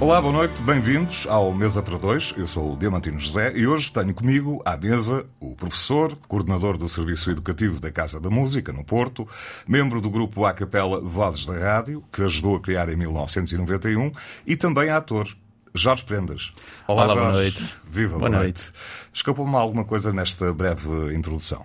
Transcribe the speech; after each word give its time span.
Olá, 0.00 0.18
boa 0.18 0.32
noite, 0.32 0.62
bem-vindos 0.62 1.26
ao 1.26 1.52
Mesa 1.52 1.82
para 1.82 1.98
Dois. 1.98 2.32
Eu 2.34 2.46
sou 2.46 2.72
o 2.72 2.76
Diamantino 2.76 3.20
José 3.20 3.52
e 3.54 3.66
hoje 3.66 3.92
tenho 3.92 4.14
comigo 4.14 4.62
à 4.64 4.74
mesa 4.74 5.26
o 5.38 5.54
professor, 5.54 6.16
coordenador 6.26 6.78
do 6.78 6.88
Serviço 6.88 7.30
Educativo 7.30 7.78
da 7.78 7.92
Casa 7.92 8.18
da 8.18 8.30
Música, 8.30 8.72
no 8.72 8.82
Porto, 8.82 9.28
membro 9.68 10.00
do 10.00 10.08
grupo 10.08 10.46
A 10.46 10.54
Capela 10.54 10.98
Vozes 11.02 11.44
da 11.44 11.52
Rádio, 11.52 12.02
que 12.10 12.22
ajudou 12.22 12.56
a 12.56 12.60
criar 12.60 12.88
em 12.88 12.96
1991, 12.96 14.10
e 14.46 14.56
também 14.56 14.88
ator. 14.88 15.28
Jorge 15.74 16.02
Prendas. 16.02 16.50
Olá, 16.88 17.04
Olá 17.04 17.14
Jorge. 17.14 17.20
boa 17.20 17.32
noite. 17.32 17.74
Viva, 17.84 18.18
boa, 18.18 18.30
boa 18.30 18.42
noite. 18.42 18.62
noite. 18.62 18.72
Escapou-me 19.12 19.54
alguma 19.54 19.84
coisa 19.84 20.14
nesta 20.14 20.50
breve 20.54 21.14
introdução? 21.14 21.62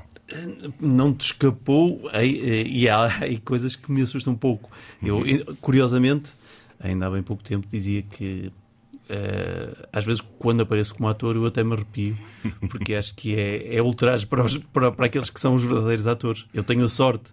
Não 0.79 1.13
te 1.13 1.27
escapou 1.27 2.01
e 2.13 2.89
há, 2.89 3.09
coisas 3.45 3.77
que 3.77 3.89
me 3.89 4.01
assustam 4.01 4.33
um 4.33 4.37
pouco. 4.37 4.69
Eu, 5.01 5.19
uhum. 5.19 5.55
curiosamente, 5.61 6.31
ainda 6.79 7.07
há 7.07 7.09
bem 7.09 7.23
pouco 7.23 7.43
tempo, 7.43 7.67
dizia 7.69 8.01
que 8.01 8.51
uh, 9.09 9.87
às 9.91 10.05
vezes 10.05 10.21
quando 10.39 10.61
apareço 10.61 10.95
como 10.95 11.07
ator 11.07 11.35
eu 11.35 11.45
até 11.45 11.63
me 11.63 11.73
arrepio, 11.73 12.17
porque 12.69 12.95
acho 12.95 13.15
que 13.15 13.35
é, 13.35 13.75
é 13.75 13.81
ultraje 13.81 14.25
para, 14.25 14.43
para, 14.71 14.91
para 14.91 15.05
aqueles 15.05 15.29
que 15.29 15.39
são 15.39 15.55
os 15.55 15.63
verdadeiros 15.63 16.07
atores. 16.07 16.45
Eu 16.53 16.63
tenho 16.63 16.85
a 16.85 16.89
sorte 16.89 17.31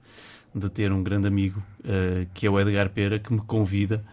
de 0.55 0.69
ter 0.69 0.93
um 0.93 1.03
grande 1.03 1.27
amigo, 1.27 1.63
uh, 1.81 2.27
que 2.35 2.47
é 2.47 2.51
o 2.51 2.61
Edgar 2.61 2.91
Pera, 2.91 3.19
que 3.19 3.33
me 3.33 3.41
convida 3.41 4.05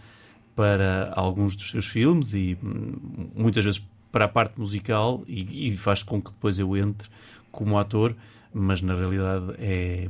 para 0.56 1.14
alguns 1.16 1.56
dos 1.56 1.70
seus 1.70 1.86
filmes 1.86 2.34
e 2.34 2.58
hum, 2.62 3.30
muitas 3.36 3.64
vezes 3.64 3.86
para 4.12 4.26
a 4.26 4.28
parte 4.28 4.60
musical 4.60 5.24
e, 5.28 5.68
e 5.68 5.78
faz 5.78 6.04
com 6.04 6.22
que 6.22 6.32
depois 6.32 6.60
eu 6.60 6.76
entre 6.76 7.08
como 7.52 7.78
ator, 7.78 8.16
mas 8.54 8.82
na 8.82 8.96
realidade 8.96 9.54
é, 9.58 10.10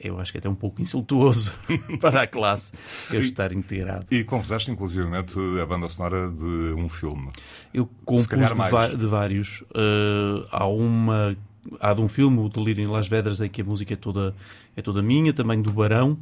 eu 0.00 0.18
acho 0.20 0.32
que 0.32 0.38
é 0.38 0.40
até 0.40 0.48
um 0.48 0.54
pouco 0.54 0.80
insultuoso 0.80 1.52
para 2.00 2.22
a 2.22 2.26
classe 2.26 2.72
eu 3.10 3.20
estar 3.20 3.52
integrado. 3.52 4.06
E 4.10 4.24
compuseste 4.24 4.70
inclusivamente 4.70 5.38
a 5.60 5.66
banda 5.66 5.88
sonora 5.88 6.30
de 6.30 6.74
um 6.74 6.88
filme. 6.88 7.30
Eu 7.72 7.88
compus 8.04 8.26
de, 8.26 8.96
de, 8.96 9.06
vários. 9.06 9.62
Uh, 9.62 10.46
há 10.50 10.66
uma 10.66 11.36
há 11.80 11.92
de 11.92 12.00
um 12.00 12.08
filme, 12.08 12.38
o 12.38 12.48
Delírio 12.48 12.84
em 12.84 12.86
Las 12.86 13.08
Vedras, 13.08 13.40
em 13.40 13.48
que 13.48 13.60
a 13.60 13.64
música 13.64 13.94
é 13.94 13.96
toda, 13.96 14.34
é 14.76 14.82
toda 14.82 15.02
minha, 15.02 15.32
também 15.32 15.60
do 15.60 15.72
Barão. 15.72 16.18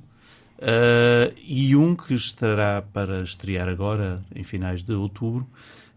Uh, 0.58 1.34
e 1.44 1.77
um 1.77 1.94
que 1.94 2.14
estará 2.14 2.80
para 2.80 3.22
estrear 3.22 3.69
agora, 3.69 4.24
em 4.34 4.42
finais 4.42 4.82
de 4.82 4.94
outubro, 4.94 5.47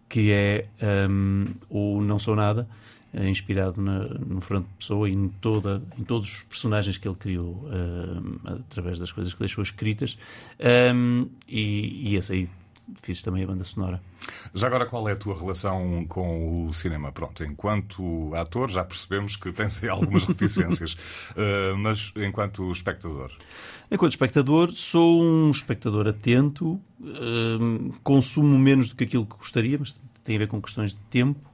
que 0.07 0.31
é 0.31 0.65
um, 1.09 1.45
o 1.69 2.01
Não 2.01 2.19
Sou 2.19 2.35
Nada, 2.35 2.67
inspirado 3.13 3.81
na, 3.81 3.99
no 4.03 4.39
Fernando 4.41 4.67
Pessoa 4.77 5.09
e 5.09 5.13
em, 5.13 5.29
toda, 5.29 5.81
em 5.97 6.03
todos 6.03 6.29
os 6.29 6.43
personagens 6.43 6.97
que 6.97 7.07
ele 7.07 7.15
criou 7.15 7.65
uh, 7.65 8.39
através 8.45 8.99
das 8.99 9.11
coisas 9.11 9.33
que 9.33 9.39
deixou 9.39 9.63
escritas. 9.63 10.17
Um, 10.93 11.27
e, 11.47 12.11
e 12.11 12.15
esse 12.15 12.33
aí 12.33 12.49
fiz 13.01 13.21
também 13.21 13.43
a 13.43 13.47
banda 13.47 13.63
sonora. 13.63 14.01
Já 14.53 14.67
agora, 14.67 14.85
qual 14.85 15.07
é 15.09 15.13
a 15.13 15.15
tua 15.15 15.37
relação 15.37 16.05
com 16.07 16.67
o 16.67 16.73
cinema? 16.73 17.11
Pronto, 17.11 17.43
enquanto 17.43 18.33
ator, 18.35 18.69
já 18.69 18.83
percebemos 18.83 19.35
que 19.35 19.51
tens 19.51 19.83
algumas 19.85 20.25
reticências, 20.25 20.93
uh, 20.93 21.75
mas 21.77 22.11
enquanto 22.15 22.71
espectador? 22.71 23.31
Enquanto 23.91 24.11
espectador, 24.11 24.71
sou 24.71 25.23
um 25.23 25.49
espectador 25.49 26.07
atento, 26.07 26.79
uh, 26.99 27.93
consumo 28.03 28.57
menos 28.57 28.89
do 28.89 28.95
que 28.95 29.03
aquilo 29.03 29.25
que 29.25 29.37
gostaria, 29.37 29.77
mas 29.79 29.95
tem 30.23 30.35
a 30.35 30.39
ver 30.39 30.47
com 30.47 30.61
questões 30.61 30.93
de 30.93 30.99
tempo. 31.09 31.48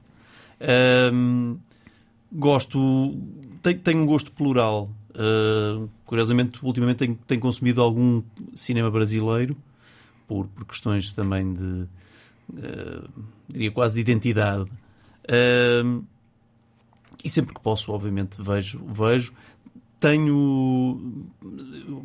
Um, 0.60 1.58
gosto, 2.32 3.16
tenho, 3.62 3.78
tenho, 3.80 4.02
um 4.02 4.06
gosto 4.06 4.32
plural. 4.32 4.90
Uh, 5.10 5.88
curiosamente, 6.04 6.58
ultimamente 6.62 6.98
tenho, 6.98 7.18
tenho, 7.26 7.40
consumido 7.40 7.80
algum 7.80 8.22
cinema 8.54 8.90
brasileiro 8.90 9.56
por, 10.28 10.46
por 10.48 10.66
questões 10.66 11.10
também 11.12 11.54
de, 11.54 11.88
uh, 12.52 13.08
diria 13.48 13.70
quase 13.70 13.94
de 13.94 14.00
identidade. 14.00 14.70
Uh, 15.24 16.04
e 17.24 17.30
sempre 17.30 17.54
que 17.54 17.60
posso, 17.60 17.92
obviamente, 17.92 18.40
vejo, 18.40 18.84
vejo. 18.86 19.32
Tenho, 19.98 21.24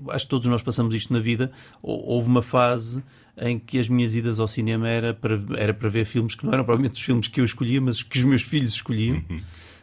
acho 0.09 0.25
que 0.25 0.29
todos 0.29 0.47
nós 0.47 0.63
passamos 0.63 0.95
isto 0.95 1.11
na 1.11 1.19
vida. 1.19 1.51
Houve 1.81 2.27
uma 2.27 2.41
fase 2.41 3.03
em 3.37 3.59
que 3.59 3.79
as 3.79 3.89
minhas 3.89 4.15
idas 4.15 4.39
ao 4.39 4.47
cinema 4.47 4.87
era 4.87 5.13
para, 5.13 5.39
era 5.57 5.73
para 5.73 5.89
ver 5.89 6.05
filmes 6.05 6.35
que 6.35 6.45
não 6.45 6.53
eram 6.53 6.63
provavelmente 6.63 6.93
os 6.93 7.01
filmes 7.01 7.27
que 7.27 7.41
eu 7.41 7.45
escolhia, 7.45 7.81
mas 7.81 8.01
que 8.01 8.17
os 8.17 8.23
meus 8.23 8.41
filhos 8.41 8.73
escolhiam. 8.73 9.17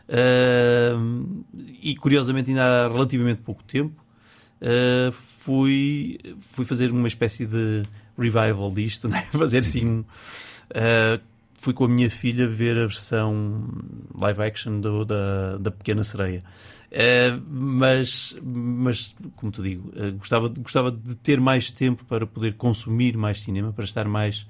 Uh, 0.08 1.44
e 1.82 1.94
curiosamente, 1.96 2.50
ainda 2.50 2.86
há 2.86 2.88
relativamente 2.88 3.42
pouco 3.42 3.62
tempo, 3.64 4.02
uh, 4.62 5.12
fui, 5.12 6.18
fui 6.40 6.64
fazer 6.64 6.90
uma 6.90 7.08
espécie 7.08 7.46
de 7.46 7.82
revival 8.16 8.72
disto, 8.72 9.08
né? 9.08 9.26
fazer 9.32 9.58
assim 9.58 9.86
um. 9.86 10.00
Uh, 10.70 11.20
fui 11.60 11.74
com 11.74 11.84
a 11.84 11.88
minha 11.88 12.10
filha 12.10 12.48
ver 12.48 12.76
a 12.76 12.86
versão 12.86 13.68
live 14.14 14.42
action 14.42 14.80
do, 14.80 15.04
da, 15.04 15.58
da 15.58 15.70
Pequena 15.70 16.04
Sereia. 16.04 16.42
Uh, 16.88 17.42
mas, 17.50 18.34
mas, 18.42 19.14
como 19.36 19.52
te 19.52 19.60
digo, 19.60 19.90
uh, 19.90 20.12
gostava, 20.16 20.48
gostava 20.48 20.90
de 20.90 21.14
ter 21.16 21.38
mais 21.38 21.70
tempo 21.70 22.04
para 22.06 22.26
poder 22.26 22.54
consumir 22.54 23.16
mais 23.16 23.42
cinema, 23.42 23.72
para 23.72 23.84
estar 23.84 24.08
mais 24.08 24.46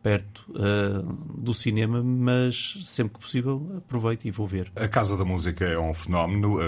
perto 0.00 0.44
uh, 0.50 1.02
do 1.36 1.52
cinema, 1.52 2.02
mas 2.02 2.78
sempre 2.84 3.14
que 3.14 3.20
possível 3.20 3.74
aproveito 3.78 4.24
e 4.26 4.30
vou 4.30 4.46
ver. 4.46 4.70
A 4.76 4.86
Casa 4.86 5.16
da 5.16 5.24
Música 5.24 5.64
é 5.64 5.78
um 5.78 5.94
fenómeno. 5.94 6.58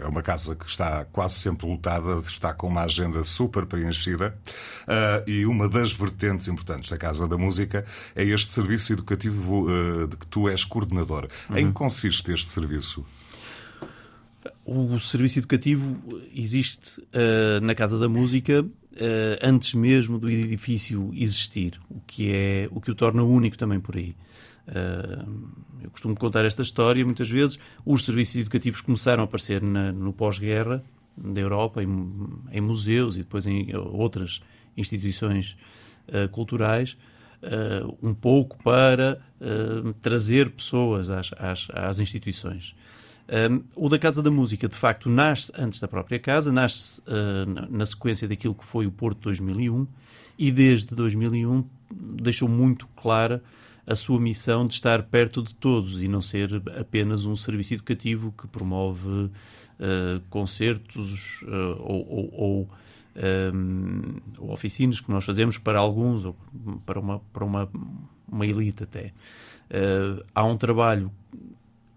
É 0.00 0.06
uma 0.06 0.22
casa 0.22 0.56
que 0.56 0.66
está 0.66 1.04
quase 1.04 1.34
sempre 1.34 1.66
lotada, 1.66 2.18
está 2.20 2.54
com 2.54 2.66
uma 2.66 2.84
agenda 2.84 3.22
super 3.24 3.66
preenchida 3.66 4.34
e 5.26 5.44
uma 5.44 5.68
das 5.68 5.92
vertentes 5.92 6.48
importantes 6.48 6.88
da 6.88 6.96
Casa 6.96 7.28
da 7.28 7.36
Música 7.36 7.84
é 8.16 8.24
este 8.24 8.54
serviço 8.54 8.94
educativo 8.94 9.66
de 10.08 10.16
que 10.16 10.26
tu 10.26 10.48
és 10.48 10.64
coordenador. 10.64 11.28
Uhum. 11.50 11.58
Em 11.58 11.66
que 11.66 11.72
consiste 11.74 12.32
este 12.32 12.48
serviço? 12.48 13.04
O 14.64 14.98
serviço 14.98 15.38
educativo 15.38 16.00
existe 16.34 17.00
uh, 17.00 17.60
na 17.62 17.74
Casa 17.74 17.98
da 17.98 18.08
Música 18.08 18.62
uh, 18.62 18.66
antes 19.42 19.74
mesmo 19.74 20.18
do 20.18 20.28
edifício 20.28 21.10
existir, 21.14 21.80
o 21.88 22.00
que 22.06 22.32
é 22.32 22.68
o 22.70 22.80
que 22.80 22.90
o 22.90 22.94
torna 22.94 23.22
único 23.22 23.56
também 23.56 23.78
por 23.78 23.96
aí. 23.96 24.16
Uh, 24.66 25.52
eu 25.82 25.90
costumo 25.90 26.16
contar 26.16 26.44
esta 26.44 26.62
história 26.62 27.04
muitas 27.04 27.28
vezes. 27.28 27.58
Os 27.84 28.04
serviços 28.04 28.36
educativos 28.36 28.80
começaram 28.80 29.22
a 29.22 29.24
aparecer 29.24 29.62
na, 29.62 29.92
no 29.92 30.12
pós-guerra 30.12 30.82
da 31.16 31.40
Europa, 31.40 31.82
em, 31.82 32.28
em, 32.50 32.60
museus 32.60 33.16
e 33.16 33.18
depois 33.18 33.46
em 33.46 33.74
outras 33.76 34.40
instituições 34.76 35.56
culturais, 36.30 36.96
um 38.02 38.14
pouco 38.14 38.56
para 38.62 39.20
trazer 40.00 40.50
pessoas 40.50 41.10
às, 41.10 41.30
às, 41.38 41.68
às 41.70 42.00
instituições. 42.00 42.74
O 43.74 43.88
da 43.88 43.98
Casa 43.98 44.22
da 44.22 44.30
Música, 44.30 44.68
de 44.68 44.74
facto, 44.74 45.08
nasce 45.08 45.50
antes 45.56 45.80
da 45.80 45.88
própria 45.88 46.18
casa, 46.18 46.52
nasce 46.52 47.00
uh, 47.00 47.70
na 47.70 47.86
sequência 47.86 48.28
daquilo 48.28 48.54
que 48.54 48.64
foi 48.64 48.86
o 48.86 48.92
Porto 48.92 49.20
2001 49.22 49.86
e 50.38 50.50
desde 50.50 50.94
2001 50.94 51.64
deixou 51.90 52.48
muito 52.48 52.86
clara 52.88 53.42
a 53.86 53.96
sua 53.96 54.20
missão 54.20 54.66
de 54.66 54.74
estar 54.74 55.02
perto 55.04 55.42
de 55.42 55.54
todos 55.54 56.02
e 56.02 56.08
não 56.08 56.22
ser 56.22 56.62
apenas 56.78 57.24
um 57.24 57.34
serviço 57.34 57.74
educativo 57.74 58.32
que 58.36 58.46
promove 58.46 59.08
uh, 59.08 59.30
concertos 60.30 61.42
uh, 61.42 61.76
ou, 61.80 62.08
ou, 62.08 62.30
ou, 62.32 62.68
um, 63.54 64.20
ou, 64.38 64.52
oficinas 64.52 65.00
que 65.00 65.10
nós 65.10 65.24
fazemos 65.24 65.58
para 65.58 65.78
alguns 65.78 66.24
ou 66.24 66.36
para 66.86 67.00
uma, 67.00 67.18
para 67.32 67.44
uma, 67.44 67.68
uma 68.30 68.46
elite 68.46 68.84
até. 68.84 69.12
Uh, 69.70 70.22
há 70.34 70.44
um 70.44 70.56
trabalho 70.56 71.10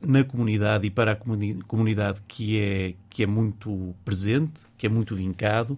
na 0.05 0.23
comunidade 0.23 0.87
e 0.87 0.89
para 0.89 1.13
a 1.13 1.15
comunidade 1.15 2.21
que 2.27 2.59
é, 2.59 2.93
que 3.09 3.23
é 3.23 3.27
muito 3.27 3.95
presente, 4.03 4.53
que 4.77 4.85
é 4.85 4.89
muito 4.89 5.15
vincado. 5.15 5.73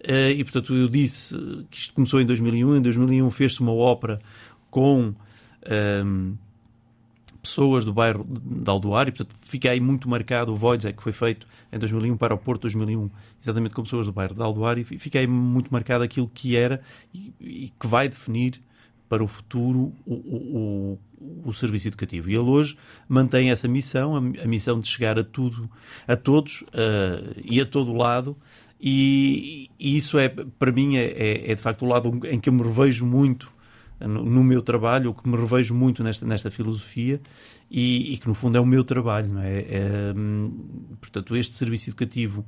Uh, 0.00 0.30
e, 0.36 0.44
portanto, 0.44 0.74
eu 0.74 0.88
disse 0.88 1.36
que 1.70 1.78
isto 1.78 1.94
começou 1.94 2.20
em 2.20 2.26
2001. 2.26 2.76
Em 2.76 2.82
2001 2.82 3.30
fez-se 3.30 3.60
uma 3.60 3.72
ópera 3.72 4.20
com 4.70 5.00
um, 5.00 5.14
ehm, 5.66 6.34
pessoas 7.42 7.84
do 7.84 7.92
bairro 7.92 8.24
de 8.24 8.70
Aldoar 8.70 9.08
e, 9.08 9.12
portanto, 9.12 9.34
fica 9.42 9.70
aí 9.70 9.80
muito 9.80 10.08
marcado 10.08 10.52
o 10.52 10.56
Wojciech 10.56 10.96
que 10.96 11.02
foi 11.02 11.12
feito 11.12 11.46
em 11.72 11.78
2001 11.78 12.16
para 12.16 12.34
o 12.34 12.38
Porto 12.38 12.62
2001, 12.62 13.10
exatamente 13.42 13.74
com 13.74 13.82
pessoas 13.82 14.06
do 14.06 14.12
bairro 14.12 14.34
de 14.34 14.42
Aldoar 14.42 14.78
e 14.78 14.84
fica 14.84 15.18
aí 15.18 15.26
muito 15.26 15.72
marcado 15.72 16.04
aquilo 16.04 16.28
que 16.28 16.56
era 16.56 16.80
e, 17.12 17.32
e 17.40 17.72
que 17.78 17.86
vai 17.86 18.08
definir 18.08 18.60
para 19.08 19.24
o 19.24 19.28
futuro 19.28 19.92
o, 20.06 20.14
o, 20.14 20.98
o, 21.44 21.52
serviço 21.52 21.88
educativo. 21.88 22.30
E 22.30 22.34
ele 22.34 22.48
hoje 22.48 22.76
mantém 23.08 23.50
essa 23.50 23.66
missão, 23.66 24.14
a, 24.16 24.46
missão 24.46 24.80
de 24.80 24.88
chegar 24.88 25.18
a 25.18 25.24
tudo, 25.24 25.68
a 26.06 26.16
todos 26.16 26.62
uh, 26.62 27.40
e 27.42 27.60
a 27.60 27.66
todo 27.66 27.92
lado 27.92 28.36
E, 28.80 29.70
e 29.78 29.96
isso 29.96 30.18
é, 30.18 30.28
para 30.28 30.70
mim, 30.70 30.96
é, 30.96 31.04
é, 31.04 31.50
é, 31.50 31.54
de 31.54 31.60
facto 31.60 31.84
o 31.84 31.88
lado 31.88 32.20
em 32.26 32.38
que 32.38 32.48
eu 32.48 32.52
me 32.52 32.62
revejo 32.62 33.04
muito 33.04 33.50
no, 34.00 34.22
no 34.22 34.44
meu 34.44 34.62
trabalho, 34.62 35.10
o 35.10 35.14
que 35.14 35.28
me 35.28 35.36
revejo 35.36 35.74
muito 35.74 36.04
nesta, 36.04 36.24
nesta 36.24 36.50
filosofia 36.50 37.20
e, 37.70 38.14
e, 38.14 38.18
que 38.18 38.28
no 38.28 38.34
fundo 38.34 38.56
é 38.56 38.60
o 38.60 38.66
meu 38.66 38.84
trabalho, 38.84 39.28
não 39.28 39.42
é? 39.42 39.58
é 39.58 40.14
portanto, 41.00 41.36
este 41.36 41.56
serviço 41.56 41.90
educativo 41.90 42.46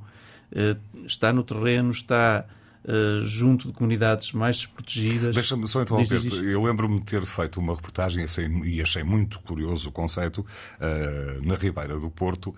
uh, 0.51 1.05
está 1.05 1.33
no 1.33 1.43
terreno, 1.43 1.91
está 1.91 2.45
Uh, 2.83 3.21
junto 3.23 3.67
de 3.67 3.73
comunidades 3.73 4.31
mais 4.31 4.57
desprotegidas. 4.57 5.35
Deixa-me 5.35 5.67
só 5.67 5.83
interromper. 5.83 6.19
Eu 6.43 6.63
lembro-me 6.63 6.99
de 6.99 7.05
ter 7.05 7.23
feito 7.27 7.59
uma 7.59 7.75
reportagem 7.75 8.25
e 8.65 8.81
achei 8.81 9.03
muito 9.03 9.39
curioso 9.41 9.89
o 9.89 9.91
conceito 9.91 10.39
uh, 10.39 11.47
na 11.47 11.53
Ribeira 11.53 11.99
do 11.99 12.09
Porto, 12.09 12.47
uh, 12.47 12.55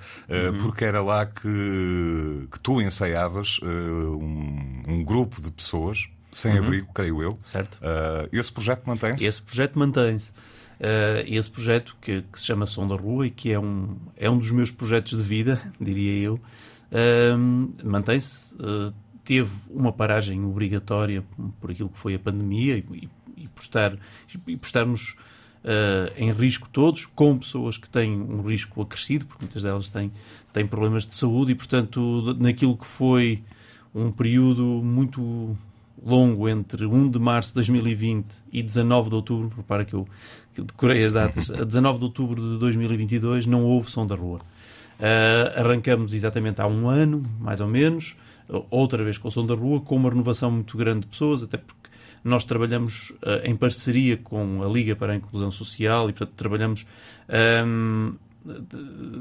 uhum. 0.52 0.58
porque 0.60 0.86
era 0.86 1.02
lá 1.02 1.26
que, 1.26 2.48
que 2.50 2.60
tu 2.62 2.82
ensaiavas 2.82 3.60
um, 3.62 4.84
um, 4.88 5.04
grupo 5.04 5.42
de 5.42 5.52
pessoas 5.52 6.08
sem 6.32 6.54
uhum. 6.54 6.66
abrigo, 6.66 6.94
creio 6.94 7.22
eu. 7.22 7.38
Certo. 7.42 7.78
esse 8.32 8.52
projeto 8.52 8.84
mantém-se? 8.86 9.26
Esse 9.26 9.42
projeto 9.42 9.78
mantém-se. 9.78 10.32
Uh, 10.84 11.24
esse 11.28 11.50
projeto 11.50 11.96
que, 12.02 12.24
que, 12.24 12.40
se 12.40 12.48
chama 12.48 12.66
Som 12.66 12.88
da 12.88 12.96
Rua 12.96 13.28
e 13.28 13.30
que 13.30 13.52
é 13.52 13.60
um, 13.60 13.96
é 14.18 14.30
um 14.30 14.38
dos 14.38 14.52
meus 14.52 14.72
projetos 14.72 15.18
de 15.18 15.24
vida, 15.24 15.62
diria 15.80 16.26
eu, 16.26 16.34
uh, 16.36 17.74
mantém-se. 17.84 18.54
Teve 19.24 19.52
uma 19.70 19.92
paragem 19.92 20.44
obrigatória 20.46 21.24
por 21.60 21.72
aquilo 21.72 21.90
que 21.90 21.98
foi 21.98 22.16
a 22.16 22.20
pandemia 22.20 22.78
e, 22.78 23.10
e, 23.38 23.48
por, 23.48 23.62
estar, 23.62 23.98
e 24.48 24.58
por 24.58 24.66
estarmos 24.66 25.16
uh, 25.64 26.12
em 26.18 26.32
risco 26.32 26.68
todos, 26.72 27.06
com 27.06 27.38
pessoas 27.38 27.78
que 27.78 27.90
têm 27.90 28.12
um 28.12 28.42
risco 28.42 28.82
acrescido, 28.82 29.26
porque 29.26 29.44
muitas 29.44 29.64
delas 29.64 29.90
têm, 29.90 30.12
têm 30.52 30.68
problemas 30.68 31.06
de 31.06 31.16
saúde 31.16 31.52
e, 31.52 31.56
portanto, 31.56 32.36
naquilo 32.40 32.78
que 32.78 32.86
foi 32.86 33.42
um 33.96 34.12
período 34.12 34.64
muito 34.84 35.56
longo 36.06 36.50
entre 36.50 36.86
1 36.86 37.10
de 37.10 37.20
março 37.20 37.50
de 37.50 37.56
2020 37.56 38.26
e 38.52 38.62
19 38.62 39.10
de 39.10 39.16
outubro, 39.16 39.54
repara 39.56 39.86
que 39.86 39.94
eu, 39.94 40.08
que 40.54 40.62
eu 40.62 40.66
decorei 40.66 41.06
as 41.06 41.14
datas, 41.14 41.50
a 41.52 41.64
19 41.64 42.00
de 42.00 42.06
outubro 42.06 42.42
de 42.42 42.60
2022 42.60 43.46
não 43.46 43.64
houve 43.64 43.90
som 43.90 44.06
da 44.06 44.16
rua. 44.16 44.42
Uh, 45.04 45.60
arrancamos 45.60 46.14
exatamente 46.14 46.62
há 46.62 46.68
um 46.68 46.88
ano, 46.88 47.22
mais 47.38 47.60
ou 47.60 47.68
menos, 47.68 48.16
outra 48.70 49.04
vez 49.04 49.18
com 49.18 49.28
o 49.28 49.32
som 49.32 49.46
da 49.46 49.54
rua, 49.54 49.82
com 49.82 49.98
uma 49.98 50.10
renovação 50.10 50.50
muito 50.50 50.78
grande 50.78 51.02
de 51.02 51.08
pessoas, 51.08 51.44
até 51.44 51.58
porque 51.58 51.90
nós 52.24 52.46
trabalhamos 52.46 53.10
uh, 53.10 53.44
em 53.44 53.54
parceria 53.54 54.16
com 54.16 54.64
a 54.64 54.68
Liga 54.68 54.96
para 54.96 55.12
a 55.12 55.16
Inclusão 55.18 55.52
Social 55.52 56.10
e, 56.10 56.14
portanto, 56.14 56.38
trabalhamos, 56.38 56.86
um, 57.68 58.16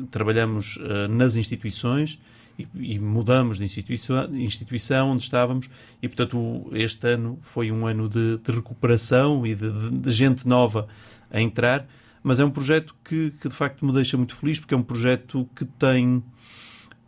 trabalhamos 0.08 0.76
uh, 0.76 1.08
nas 1.08 1.34
instituições 1.34 2.20
e, 2.56 2.68
e, 2.74 2.98
mudamos 3.00 3.58
de 3.58 3.64
instituição, 3.64 4.36
instituição 4.36 5.10
onde 5.10 5.24
estávamos 5.24 5.68
e, 6.00 6.08
portanto, 6.08 6.70
este 6.74 7.08
ano 7.08 7.38
foi 7.42 7.72
um 7.72 7.86
ano 7.86 8.08
de, 8.08 8.38
de 8.38 8.52
recuperação 8.52 9.44
e 9.44 9.54
de, 9.54 9.68
de, 9.68 9.90
de, 9.98 10.10
gente 10.12 10.46
nova 10.46 10.86
a 11.28 11.40
entrar, 11.40 11.88
mas 12.22 12.40
é 12.40 12.44
um 12.44 12.50
projeto 12.50 12.94
que, 13.04 13.30
que, 13.40 13.48
de 13.48 13.54
facto 13.54 13.84
me 13.84 13.92
deixa 13.92 14.16
muito 14.16 14.36
feliz 14.36 14.60
porque 14.60 14.74
é 14.74 14.76
um 14.76 14.82
projeto 14.82 15.48
que 15.56 15.64
tem, 15.64 16.22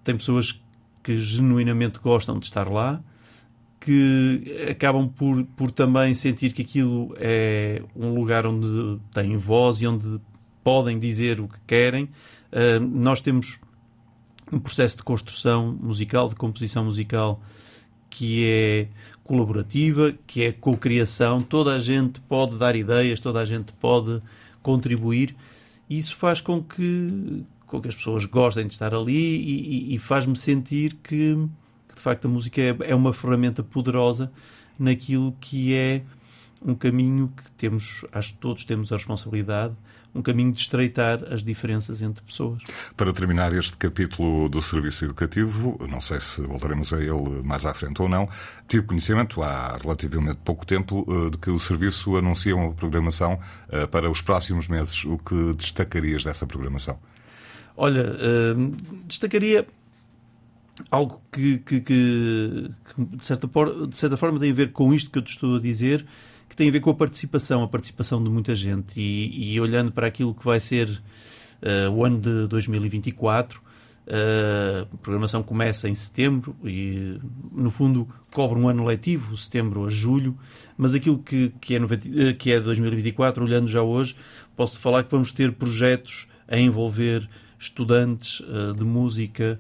tem 0.03 0.17
pessoas 0.17 0.61
que 1.03 1.21
genuinamente 1.21 1.99
gostam 2.01 2.39
de 2.39 2.47
estar 2.47 2.71
lá, 2.71 3.03
que 3.79 4.67
acabam 4.71 5.07
por, 5.09 5.45
por 5.57 5.71
também 5.71 6.15
sentir 6.15 6.53
que 6.53 6.63
aquilo 6.63 7.15
é 7.19 7.83
um 7.95 8.15
lugar 8.15 8.47
onde 8.47 8.99
têm 9.13 9.37
voz 9.37 9.83
e 9.83 9.87
onde 9.87 10.21
podem 10.65 10.99
dizer 10.99 11.41
o 11.41 11.47
que 11.47 11.59
querem. 11.67 12.05
Uh, 12.05 12.81
nós 12.81 13.21
temos 13.21 13.61
um 14.51 14.59
processo 14.59 14.97
de 14.97 15.03
construção 15.03 15.77
musical, 15.79 16.31
de 16.31 16.35
composição 16.35 16.85
musical, 16.85 17.43
que 18.09 18.47
é 18.47 18.89
colaborativa, 19.23 20.15
que 20.27 20.45
é 20.45 20.53
co-criação. 20.53 21.41
Toda 21.41 21.75
a 21.75 21.79
gente 21.79 22.21
pode 22.21 22.57
dar 22.57 22.75
ideias, 22.77 23.21
toda 23.21 23.41
a 23.41 23.45
gente 23.45 23.73
pode 23.75 24.23
contribuir. 24.65 25.37
E 25.89 25.97
isso 25.99 26.17
faz 26.17 26.41
com 26.41 26.61
que, 26.61 27.45
com 27.67 27.81
que 27.81 27.87
as 27.87 27.95
pessoas 27.95 28.25
gostem 28.25 28.67
de 28.67 28.73
estar 28.73 28.93
ali 28.93 29.13
e, 29.15 29.93
e, 29.93 29.95
e 29.95 29.99
faz-me 30.01 30.37
sentir 30.37 30.95
que, 30.95 31.37
que, 31.89 31.95
de 31.95 32.01
facto, 32.01 32.25
a 32.25 32.29
música 32.29 32.61
é, 32.61 32.77
é 32.81 32.95
uma 32.95 33.13
ferramenta 33.13 33.63
poderosa 33.63 34.33
naquilo 34.77 35.37
que 35.41 35.73
é 35.75 36.03
um 36.65 36.75
caminho 36.75 37.33
que 37.37 37.51
temos, 37.53 38.05
acho 38.13 38.33
que 38.33 38.39
todos 38.39 38.65
temos 38.65 38.91
a 38.91 38.97
responsabilidade, 38.97 39.75
um 40.15 40.23
caminho 40.23 40.53
de 40.53 40.61
estreitar 40.61 41.21
as 41.33 41.43
diferenças 41.43 42.01
entre 42.01 42.23
pessoas. 42.23 42.63
Para 42.97 43.13
terminar 43.13 43.53
este 43.53 43.77
capítulo 43.77 44.49
do 44.49 44.63
serviço 44.63 45.05
educativo, 45.05 45.77
não 45.91 46.01
sei 46.01 46.21
se 46.21 46.41
voltaremos 46.41 46.93
a 46.93 46.99
ele 46.99 47.43
mais 47.43 47.67
à 47.67 47.75
frente 47.75 48.01
ou 48.01 48.09
não, 48.09 48.29
tive 48.69 48.87
conhecimento 48.87 49.43
há 49.43 49.77
relativamente 49.77 50.39
pouco 50.45 50.65
tempo 50.65 51.05
eh, 51.09 51.31
de 51.31 51.39
que 51.39 51.51
o 51.51 51.59
serviço 51.59 52.17
anuncia 52.17 52.55
uma 52.55 52.73
programação 52.73 53.39
eh, 53.69 53.87
para 53.87 54.09
os 54.09 54.23
próximos 54.23 54.69
meses. 54.69 55.05
O 55.05 55.19
que 55.19 55.53
destacarias 55.55 56.23
dessa 56.23 56.47
programação? 56.47 56.99
Olha, 57.77 58.13
uh, 58.13 58.77
destacaria 59.05 59.67
algo 60.91 61.21
que, 61.31 61.59
que, 61.59 61.81
que, 61.81 62.71
que 62.85 63.05
de, 63.17 63.27
certa 63.27 63.49
por, 63.49 63.89
de 63.89 63.97
certa 63.97 64.17
forma 64.17 64.39
tem 64.39 64.51
a 64.51 64.55
ver 64.55 64.73
com 64.73 64.95
isto 64.95 65.11
que 65.11 65.19
eu 65.19 65.23
te 65.23 65.31
estou 65.31 65.57
a 65.57 65.61
dizer, 65.61 66.07
que 66.55 66.59
tem 66.59 66.69
a 66.69 66.73
ver 66.73 66.79
com 66.79 66.91
a 66.91 66.95
participação, 66.95 67.65
a 67.65 67.69
participação 67.69 68.23
de 68.23 68.31
muita 68.31 68.55
gente. 68.55 69.01
E, 69.01 69.55
e 69.55 69.61
olhando 69.61 69.91
para 69.91 70.07
aquilo 70.07 70.33
que 70.33 70.45
vai 70.45 70.61
ser 70.61 70.89
uh, 70.89 71.91
o 71.93 72.05
ano 72.05 72.21
de 72.21 72.47
2024, 72.47 73.59
uh, 73.59 73.63
eh, 74.07 74.87
a 74.93 74.97
programação 74.99 75.43
começa 75.43 75.89
em 75.89 75.95
setembro 75.97 76.55
e, 76.65 77.19
no 77.51 77.73
fundo, 77.73 78.09
cobre 78.33 78.57
um 78.57 78.69
ano 78.69 78.85
letivo, 78.85 79.37
setembro 79.37 79.85
a 79.85 79.89
julho, 79.89 80.39
mas 80.77 80.95
aquilo 80.95 81.19
que, 81.19 81.53
que, 81.61 81.75
é, 81.75 81.79
90, 81.81 82.35
que 82.35 82.53
é 82.53 82.61
2024, 82.61 83.43
olhando 83.43 83.67
já 83.67 83.83
hoje, 83.83 84.15
posso 84.55 84.79
falar 84.79 85.03
que 85.03 85.11
vamos 85.11 85.33
ter 85.33 85.53
projetos 85.53 86.29
a 86.47 86.57
envolver 86.57 87.29
estudantes 87.59 88.41
uh, 88.41 88.73
de 88.77 88.85
música 88.85 89.59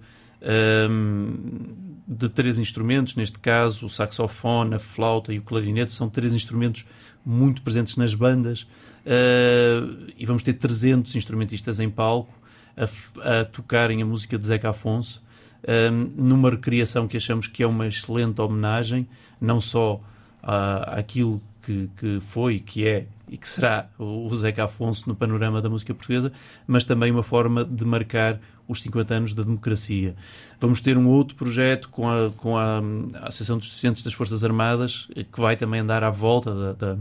um, 0.90 1.74
de 2.06 2.28
três 2.28 2.58
instrumentos, 2.58 3.14
neste 3.16 3.38
caso 3.38 3.86
o 3.86 3.90
saxofone, 3.90 4.74
a 4.74 4.78
flauta 4.78 5.32
e 5.32 5.38
o 5.38 5.42
clarinete, 5.42 5.92
são 5.92 6.08
três 6.08 6.34
instrumentos 6.34 6.84
muito 7.24 7.62
presentes 7.62 7.96
nas 7.96 8.14
bandas. 8.14 8.62
Uh, 9.04 10.12
e 10.16 10.24
vamos 10.24 10.42
ter 10.42 10.54
300 10.54 11.14
instrumentistas 11.16 11.80
em 11.80 11.90
palco 11.90 12.32
a, 12.76 13.40
a 13.40 13.44
tocarem 13.44 14.02
a 14.02 14.06
música 14.06 14.38
de 14.38 14.46
Zeca 14.46 14.70
Afonso 14.70 15.24
um, 15.66 16.10
numa 16.16 16.50
recriação 16.50 17.08
que 17.08 17.16
achamos 17.16 17.46
que 17.46 17.62
é 17.62 17.66
uma 17.66 17.86
excelente 17.86 18.40
homenagem, 18.40 19.08
não 19.40 19.60
só 19.60 20.00
àquilo 20.42 21.40
que, 21.62 21.88
que 21.96 22.20
foi, 22.20 22.58
que 22.58 22.86
é 22.86 23.06
e 23.26 23.38
que 23.38 23.48
será 23.48 23.88
o 23.98 24.28
Zeca 24.36 24.64
Afonso 24.64 25.08
no 25.08 25.16
panorama 25.16 25.62
da 25.62 25.70
música 25.70 25.94
portuguesa, 25.94 26.30
mas 26.66 26.84
também 26.84 27.10
uma 27.10 27.22
forma 27.22 27.64
de 27.64 27.84
marcar 27.84 28.38
os 28.66 28.80
50 28.82 29.14
anos 29.14 29.34
da 29.34 29.42
democracia. 29.42 30.14
Vamos 30.60 30.80
ter 30.80 30.96
um 30.96 31.06
outro 31.08 31.36
projeto 31.36 31.88
com 31.90 32.08
a, 32.08 32.30
com 32.30 32.56
a, 32.56 32.78
a 33.14 33.28
Associação 33.28 33.58
dos 33.58 33.68
Docentes 33.68 34.02
das 34.02 34.14
Forças 34.14 34.42
Armadas, 34.42 35.08
que 35.32 35.40
vai 35.40 35.56
também 35.56 35.80
andar 35.80 36.02
à 36.02 36.10
volta 36.10 36.54
da, 36.54 36.72
da 36.72 36.98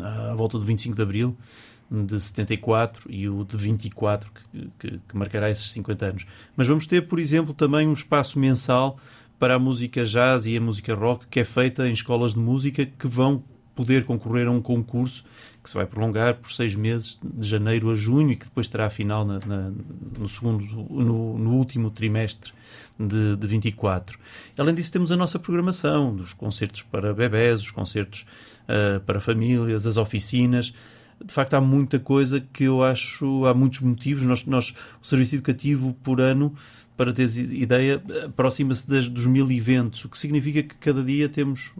à 0.00 0.34
volta 0.34 0.58
do 0.58 0.64
25 0.64 0.96
de 0.96 1.02
Abril 1.02 1.36
de 1.90 2.18
74 2.18 3.10
e 3.10 3.28
o 3.28 3.44
de 3.44 3.56
24 3.56 4.30
que, 4.32 4.70
que, 4.78 5.00
que 5.06 5.16
marcará 5.16 5.50
esses 5.50 5.70
50 5.70 6.06
anos. 6.06 6.26
Mas 6.56 6.66
vamos 6.66 6.86
ter, 6.86 7.02
por 7.02 7.18
exemplo, 7.18 7.54
também 7.54 7.86
um 7.86 7.92
espaço 7.92 8.38
mensal 8.38 8.98
para 9.38 9.54
a 9.54 9.58
música 9.58 10.04
jazz 10.04 10.46
e 10.46 10.56
a 10.56 10.60
música 10.60 10.94
rock 10.94 11.26
que 11.28 11.40
é 11.40 11.44
feita 11.44 11.88
em 11.88 11.92
escolas 11.92 12.34
de 12.34 12.40
música 12.40 12.86
que 12.86 13.06
vão 13.06 13.44
poder 13.74 14.04
concorrer 14.04 14.46
a 14.46 14.50
um 14.50 14.60
concurso 14.60 15.24
que 15.62 15.70
se 15.70 15.76
vai 15.76 15.86
prolongar 15.86 16.34
por 16.34 16.52
seis 16.52 16.74
meses, 16.74 17.18
de 17.22 17.48
janeiro 17.48 17.90
a 17.90 17.94
junho, 17.94 18.32
e 18.32 18.36
que 18.36 18.44
depois 18.44 18.68
terá 18.68 18.90
final 18.90 19.24
na, 19.24 19.40
na, 19.40 19.72
no, 20.18 20.28
segundo, 20.28 20.62
no, 20.62 21.38
no, 21.38 21.50
último 21.52 21.90
trimestre 21.90 22.52
de, 22.98 23.36
de 23.36 23.46
24. 23.46 24.18
Além 24.58 24.74
disso, 24.74 24.92
temos 24.92 25.10
a 25.10 25.16
nossa 25.16 25.38
programação 25.38 26.14
dos 26.14 26.34
concertos 26.34 26.82
para 26.82 27.14
bebés, 27.14 27.62
os 27.62 27.70
concertos 27.70 28.26
uh, 28.68 29.00
para 29.00 29.20
famílias, 29.20 29.86
as 29.86 29.96
oficinas. 29.96 30.74
De 31.24 31.32
facto, 31.32 31.54
há 31.54 31.60
muita 31.60 31.98
coisa 31.98 32.40
que 32.40 32.64
eu 32.64 32.82
acho, 32.82 33.46
há 33.46 33.54
muitos 33.54 33.80
motivos. 33.80 34.24
Nós, 34.24 34.44
nós 34.44 34.74
o 35.02 35.06
serviço 35.06 35.36
educativo 35.36 35.96
por 36.02 36.20
ano 36.20 36.54
para 36.94 37.12
teres 37.12 37.36
ideia, 37.36 38.02
aproxima-se 38.24 38.86
dos 38.86 39.26
mil 39.26 39.50
eventos, 39.50 40.04
o 40.04 40.08
que 40.08 40.18
significa 40.18 40.62
que 40.62 40.74
cada 40.76 41.02
dia 41.02 41.28
temos 41.28 41.72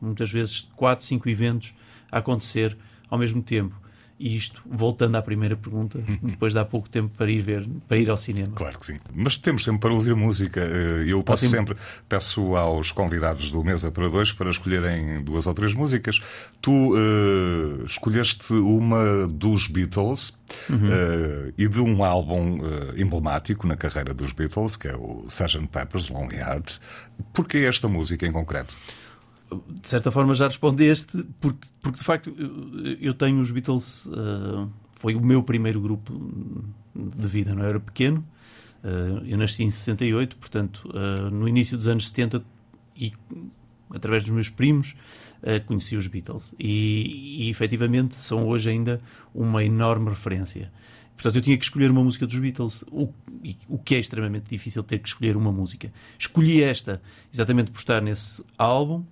muitas 0.00 0.30
vezes 0.30 0.68
quatro, 0.76 1.04
cinco 1.04 1.28
eventos 1.28 1.74
a 2.10 2.18
acontecer 2.18 2.76
ao 3.10 3.18
mesmo 3.18 3.42
tempo. 3.42 3.74
E 4.20 4.34
isto, 4.34 4.60
voltando 4.68 5.14
à 5.14 5.22
primeira 5.22 5.56
pergunta, 5.56 6.02
depois 6.20 6.52
dá 6.52 6.64
pouco 6.64 6.88
tempo 6.88 7.08
para 7.16 7.30
ir 7.30 7.40
ver, 7.40 7.68
para 7.86 7.98
ir 7.98 8.10
ao 8.10 8.16
cinema. 8.16 8.50
Claro 8.52 8.76
que 8.80 8.86
sim. 8.86 8.98
Mas 9.14 9.36
temos 9.36 9.62
tempo 9.62 9.78
para 9.78 9.94
ouvir 9.94 10.16
música. 10.16 10.60
Eh, 10.60 11.04
Eu 11.06 11.22
posso 11.22 11.46
Ótimo. 11.46 11.60
sempre, 11.60 11.76
peço 12.08 12.56
aos 12.56 12.90
convidados 12.90 13.52
do 13.52 13.62
Mesa 13.62 13.92
para 13.92 14.08
Dois 14.08 14.32
para 14.32 14.50
escolherem 14.50 15.22
duas 15.22 15.46
ou 15.46 15.54
três 15.54 15.72
músicas. 15.72 16.20
Tu 16.60 16.96
eh, 16.96 17.84
escolheste 17.86 18.52
uma 18.54 19.28
dos 19.28 19.68
Beatles 19.68 20.36
eh, 20.68 21.52
e 21.56 21.68
de 21.68 21.80
um 21.80 22.02
álbum 22.02 22.58
eh, 22.60 23.00
emblemático 23.00 23.68
na 23.68 23.76
carreira 23.76 24.12
dos 24.12 24.32
Beatles, 24.32 24.74
que 24.74 24.88
é 24.88 24.96
o 24.96 25.26
Sgt. 25.28 25.68
Pepper's 25.68 26.08
Lonely 26.08 26.38
Hearts. 26.38 26.80
Porquê 27.32 27.58
esta 27.58 27.86
música 27.86 28.26
em 28.26 28.32
concreto? 28.32 28.76
De 29.80 29.88
certa 29.88 30.10
forma 30.10 30.34
já 30.34 30.46
respondeste, 30.46 31.24
porque, 31.40 31.66
porque 31.82 31.98
de 31.98 32.04
facto 32.04 32.34
eu- 33.00 33.14
tenho 33.14 33.40
os 33.40 33.50
Beatles, 33.50 34.06
eh, 34.12 34.66
foi 34.92 35.14
o 35.14 35.20
meu 35.24 35.42
primeiro 35.42 35.80
grupo 35.80 36.12
de 36.94 37.28
vida, 37.28 37.54
não 37.54 37.64
era 37.64 37.78
pequeno. 37.80 38.24
Eh, 38.84 39.22
eu 39.32 39.38
nasci 39.38 39.62
em 39.64 39.70
68, 39.70 40.36
portanto, 40.36 40.88
eh, 40.94 41.30
no 41.30 41.48
início 41.48 41.76
dos 41.76 41.86
anos 41.88 42.08
70 42.08 42.44
e 42.96 43.12
através 43.90 44.22
dos 44.22 44.32
meus 44.32 44.48
primos 44.50 44.94
conheci 45.66 45.94
os 45.96 46.06
Beatles 46.08 46.52
e, 46.58 47.46
e 47.46 47.50
efetivamente 47.50 48.16
são 48.16 48.46
hoje 48.48 48.68
ainda 48.68 49.00
uma 49.32 49.64
enorme 49.64 50.10
referência. 50.10 50.70
Portanto, 51.14 51.36
eu 51.36 51.42
tinha 51.42 51.56
que 51.56 51.64
escolher 51.64 51.90
uma 51.92 52.02
música 52.02 52.26
dos 52.26 52.38
Beatles, 52.38 52.84
o, 52.90 53.08
o 53.68 53.78
que 53.78 53.94
é 53.94 53.98
extremamente 54.00 54.50
difícil 54.50 54.82
ter 54.82 54.98
que 54.98 55.08
escolher 55.08 55.36
uma 55.36 55.52
música. 55.52 55.92
Escolhi 56.18 56.60
esta 56.62 57.00
exatamente 57.32 57.70
por 57.70 57.78
estar 57.78 58.02
nesse 58.02 58.42
álbum 58.58 59.04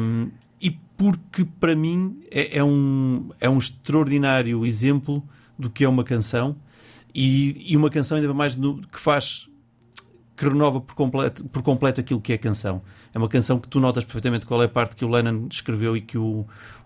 um, 0.00 0.30
e 0.60 0.70
porque 0.96 1.44
para 1.44 1.74
mim 1.76 2.20
é, 2.30 2.58
é 2.58 2.64
um, 2.64 3.28
é 3.40 3.48
um 3.48 3.58
extraordinário 3.58 4.64
exemplo 4.64 5.22
do 5.58 5.68
que 5.70 5.84
é 5.84 5.88
uma 5.88 6.04
canção 6.04 6.56
e, 7.14 7.72
e 7.72 7.76
uma 7.76 7.90
canção 7.90 8.16
ainda 8.16 8.32
mais 8.34 8.56
no- 8.56 8.80
que 8.86 8.98
faz 8.98 9.48
que 10.36 10.44
renova 10.44 10.80
por 10.82 10.94
completo, 10.94 11.44
por 11.44 11.62
completo 11.62 12.00
aquilo 12.00 12.20
que 12.20 12.30
é 12.32 12.36
canção. 12.38 12.82
É 13.14 13.18
uma 13.18 13.28
canção 13.28 13.58
que 13.58 13.66
tu 13.68 13.80
notas 13.80 14.04
perfeitamente 14.04 14.44
qual 14.44 14.60
é 14.60 14.66
a 14.66 14.68
parte 14.68 14.94
que 14.94 15.02
o 15.04 15.08
Lennon 15.08 15.46
escreveu 15.50 15.96
e 15.96 16.02
que 16.02 16.18
o, 16.18 16.44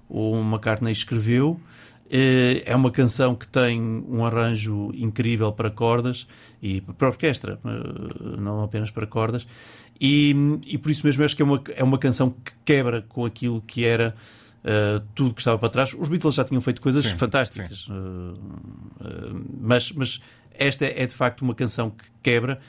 o 0.09 0.37
McCartney 0.41 0.93
escreveu. 0.93 1.61
Eh, 2.09 2.63
É 2.65 2.77
uma 2.77 2.93
canção 2.93 3.35
que 3.35 3.49
tem 3.49 3.81
um 4.09 4.25
arranjo 4.25 4.93
incrível 4.95 5.53
para 5.53 5.69
cordas 5.69 6.29
e 6.63 6.81
para 6.81 7.09
orquestra, 7.09 7.59
eh, 7.65 8.37
não 8.39 8.63
apenas 8.63 8.93
para 8.93 9.05
cordas. 9.07 9.49
E, 10.01 10.35
e 10.67 10.79
por 10.79 10.91
isso 10.91 11.07
mesmo 11.07 11.23
acho 11.25 11.37
que 11.37 11.43
é 11.43 11.45
uma, 11.45 11.63
é 11.77 11.85
uma 11.85 11.99
canção 11.99 12.31
que 12.31 12.53
quebra 12.65 13.03
com 13.03 13.25
aquilo 13.27 13.61
que 13.61 13.85
era 13.85 14.15
eh, 14.63 15.01
tudo 15.15 15.35
que 15.35 15.41
estava 15.41 15.59
para 15.59 15.71
trás. 15.71 15.95
Os 15.95 16.09
Beatles 16.09 16.35
já 16.35 16.45
tinham 16.45 16.61
feito 16.61 16.83
coisas 16.83 17.07
Sim, 17.07 17.17
fantásticas, 17.17 17.89
eh, 17.91 19.05
eh, 19.05 19.33
mas, 19.59 19.91
mas 19.93 20.21
esta 20.53 20.85
é 20.85 21.07
de 21.07 21.15
facto 21.15 21.43
uma 21.43 21.55
canção 21.55 21.91
que 21.91 22.05
quebra. 22.23 22.61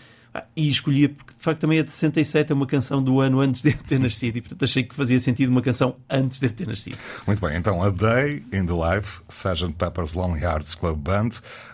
E 0.56 0.70
escolhia 0.70 1.10
porque 1.10 1.34
de 1.34 1.44
facto 1.44 1.60
também 1.60 1.80
é 1.80 1.84
de 1.84 1.92
67, 1.92 2.52
é 2.52 2.56
uma 2.56 2.66
canção 2.66 3.04
do 3.04 3.20
ano 3.20 3.42
antes 3.42 3.62
de 3.62 3.72
eu 3.72 3.78
ter 3.86 4.00
nascido 4.00 4.38
e 4.38 4.42
portanto 4.42 4.64
achei 4.64 4.84
que 4.84 4.96
fazia 4.96 5.20
sentido 5.20 5.50
uma 5.50 5.62
canção 5.62 5.98
antes 6.10 6.40
de 6.40 6.48
eu 6.48 6.54
ter 6.54 6.68
nascido. 6.68 6.98
Muito 7.28 7.46
bem, 7.46 7.58
então 7.58 7.84
A 7.84 7.90
Day 7.90 8.44
in 8.54 8.66
the 8.66 8.74
Life, 8.74 9.22
Sgt. 9.30 9.74
Pepper's 9.74 10.14
Lonely 10.14 10.42
Hearts 10.42 10.76
Club 10.76 10.98
Band, 10.98 11.32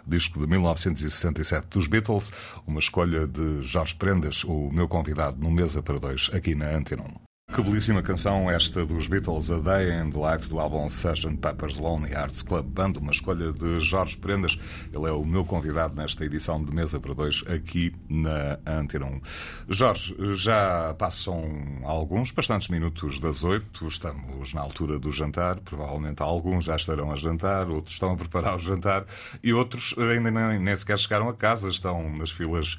disco 0.08 0.40
de 0.40 0.48
1967 0.48 1.68
dos 1.70 1.88
Beatles, 1.88 2.32
uma 2.66 2.80
escolha 2.80 3.28
de 3.28 3.62
Jorge 3.62 3.94
Prendas, 3.96 4.44
o 4.44 4.72
meu 4.72 4.88
convidado 4.88 5.38
no 5.40 5.52
Mesa 5.52 5.84
para 5.84 6.00
Dois, 6.00 6.30
aqui 6.34 6.56
na 6.56 6.70
Antena 6.76 7.04
1. 7.04 7.27
Que 7.54 7.64
belíssima 7.64 8.04
canção 8.04 8.52
esta 8.52 8.86
dos 8.86 9.08
Beatles, 9.08 9.50
A 9.50 9.58
Day 9.58 9.90
in 9.90 10.12
the 10.12 10.20
Life, 10.20 10.50
do 10.50 10.60
álbum 10.60 10.86
Sgt. 10.88 11.38
Pepper's 11.38 11.78
Lonely 11.78 12.12
Hearts 12.12 12.42
Club 12.42 12.66
Band, 12.66 12.94
uma 13.00 13.14
escolha 13.14 13.54
de 13.54 13.80
Jorge 13.80 14.18
Prendas. 14.18 14.60
Ele 14.94 15.08
é 15.08 15.12
o 15.12 15.24
meu 15.24 15.46
convidado 15.46 15.96
nesta 15.96 16.26
edição 16.26 16.62
de 16.62 16.76
Mesa 16.76 17.00
para 17.00 17.14
Dois, 17.14 17.46
aqui 17.48 17.96
na 18.10 18.60
Antena 18.66 19.06
1. 19.06 19.22
Jorge, 19.70 20.16
já 20.36 20.94
passam 21.00 21.50
alguns, 21.86 22.32
bastantes 22.32 22.68
minutos 22.68 23.18
das 23.18 23.46
oito, 23.46 23.88
estamos 23.88 24.54
na 24.54 24.60
altura 24.60 25.00
do 25.00 25.12
jantar, 25.12 25.58
provavelmente 25.62 26.22
alguns 26.22 26.66
já 26.66 26.76
estarão 26.76 27.14
a 27.14 27.16
jantar, 27.16 27.70
outros 27.70 27.96
estão 27.96 28.12
a 28.12 28.18
preparar 28.18 28.58
o 28.58 28.62
jantar 28.62 29.06
e 29.42 29.54
outros 29.54 29.96
ainda 29.98 30.30
nem, 30.30 30.60
nem 30.60 30.76
sequer 30.76 31.00
chegaram 31.00 31.30
a 31.30 31.34
casa, 31.34 31.70
estão 31.70 32.12
nas 32.12 32.30
filas, 32.30 32.78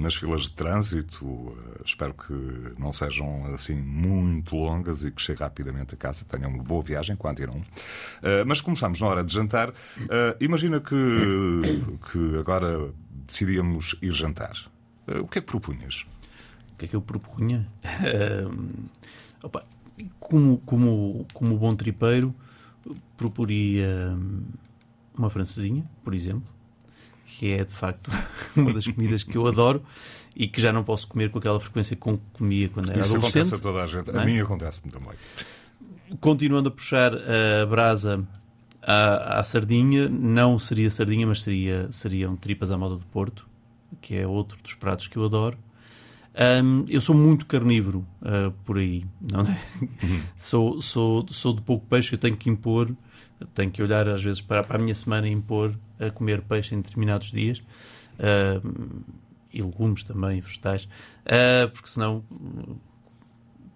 nas 0.00 0.14
filas 0.14 0.42
de 0.42 0.50
trânsito. 0.50 1.56
Ah, 1.58 1.82
espero 1.84 2.14
que 2.14 2.32
não 2.78 2.92
sejam 2.92 3.46
assim 3.54 3.74
muito 3.74 4.56
longas 4.56 5.04
e 5.04 5.10
que 5.10 5.20
chegue 5.20 5.40
rapidamente 5.40 5.94
a 5.94 5.96
casa, 5.96 6.24
tenham 6.24 6.50
uma 6.50 6.62
boa 6.62 6.82
viagem 6.82 7.16
quando 7.16 7.40
irão. 7.40 7.62
Ah, 8.22 8.44
mas 8.46 8.60
começamos 8.60 9.00
na 9.00 9.06
hora 9.06 9.24
de 9.24 9.32
jantar. 9.32 9.72
Imagina 10.40 10.80
que, 10.80 10.94
que 12.10 12.38
agora 12.38 12.92
decidíamos 13.26 13.96
ir 14.00 14.12
jantar. 14.12 14.54
O 15.06 15.26
que 15.26 15.38
é 15.38 15.40
que 15.40 15.46
propunhas? 15.46 16.06
O 16.72 16.76
que 16.78 16.84
é 16.84 16.88
que 16.88 16.96
eu 16.96 17.02
propunha? 17.02 17.66
Opa, 19.42 19.64
como, 20.18 20.58
como, 20.58 21.26
como 21.32 21.58
bom 21.58 21.74
tripeiro, 21.74 22.34
proporia 23.16 24.14
hum, 24.16 24.42
uma 25.16 25.30
francesinha, 25.30 25.84
por 26.02 26.14
exemplo, 26.14 26.48
que 27.38 27.52
é 27.52 27.64
de 27.64 27.72
facto 27.72 28.10
uma 28.56 28.72
das 28.72 28.86
comidas 28.86 29.22
que 29.22 29.36
eu 29.36 29.46
adoro 29.46 29.82
e 30.34 30.46
que 30.46 30.60
já 30.60 30.72
não 30.72 30.84
posso 30.84 31.06
comer 31.08 31.30
com 31.30 31.38
aquela 31.38 31.58
frequência 31.60 31.96
com 31.96 32.16
que 32.16 32.24
comia 32.32 32.68
quando 32.68 32.90
era 32.90 33.00
Isso 33.00 33.16
adolescente. 33.16 33.42
acontece 33.42 33.54
a 33.54 33.58
toda 33.58 33.82
a 33.82 33.86
gente. 33.86 34.12
não 34.12 34.20
A 34.20 34.22
é? 34.22 34.26
mim 34.26 34.40
acontece-me 34.40 34.90
também. 34.92 35.12
Continuando 36.20 36.68
a 36.68 36.72
puxar 36.72 37.12
a 37.14 37.66
brasa 37.66 38.26
à, 38.82 39.38
à 39.40 39.44
sardinha, 39.44 40.08
não 40.08 40.58
seria 40.58 40.90
sardinha, 40.90 41.26
mas 41.26 41.42
seria, 41.42 41.90
seriam 41.92 42.36
tripas 42.36 42.70
à 42.70 42.78
moda 42.78 42.96
de 42.96 43.04
Porto, 43.06 43.46
que 44.00 44.16
é 44.16 44.26
outro 44.26 44.58
dos 44.62 44.74
pratos 44.74 45.08
que 45.08 45.16
eu 45.16 45.24
adoro. 45.24 45.56
Hum, 46.64 46.84
eu 46.88 47.00
sou 47.00 47.14
muito 47.14 47.44
carnívoro 47.46 48.06
ah, 48.22 48.52
por 48.64 48.78
aí. 48.78 49.04
Não 49.20 49.40
é? 49.40 49.60
sou, 50.36 50.80
sou, 50.80 51.26
sou 51.30 51.54
de 51.54 51.62
pouco 51.62 51.86
peixe, 51.86 52.14
eu 52.14 52.18
tenho 52.18 52.36
que 52.36 52.48
impor, 52.48 52.94
tenho 53.54 53.70
que 53.70 53.82
olhar 53.82 54.08
às 54.08 54.22
vezes 54.22 54.40
para, 54.40 54.62
para 54.62 54.76
a 54.76 54.80
minha 54.80 54.94
semana 54.94 55.28
e 55.28 55.32
impor 55.32 55.74
a 56.00 56.10
comer 56.10 56.42
peixe 56.42 56.74
em 56.74 56.80
determinados 56.80 57.30
dias. 57.30 57.62
Hum, 58.18 59.02
e 59.52 59.62
legumes 59.62 60.04
também, 60.04 60.40
vegetais, 60.40 60.88
Ah, 61.26 61.68
porque 61.72 61.88
senão 61.88 62.24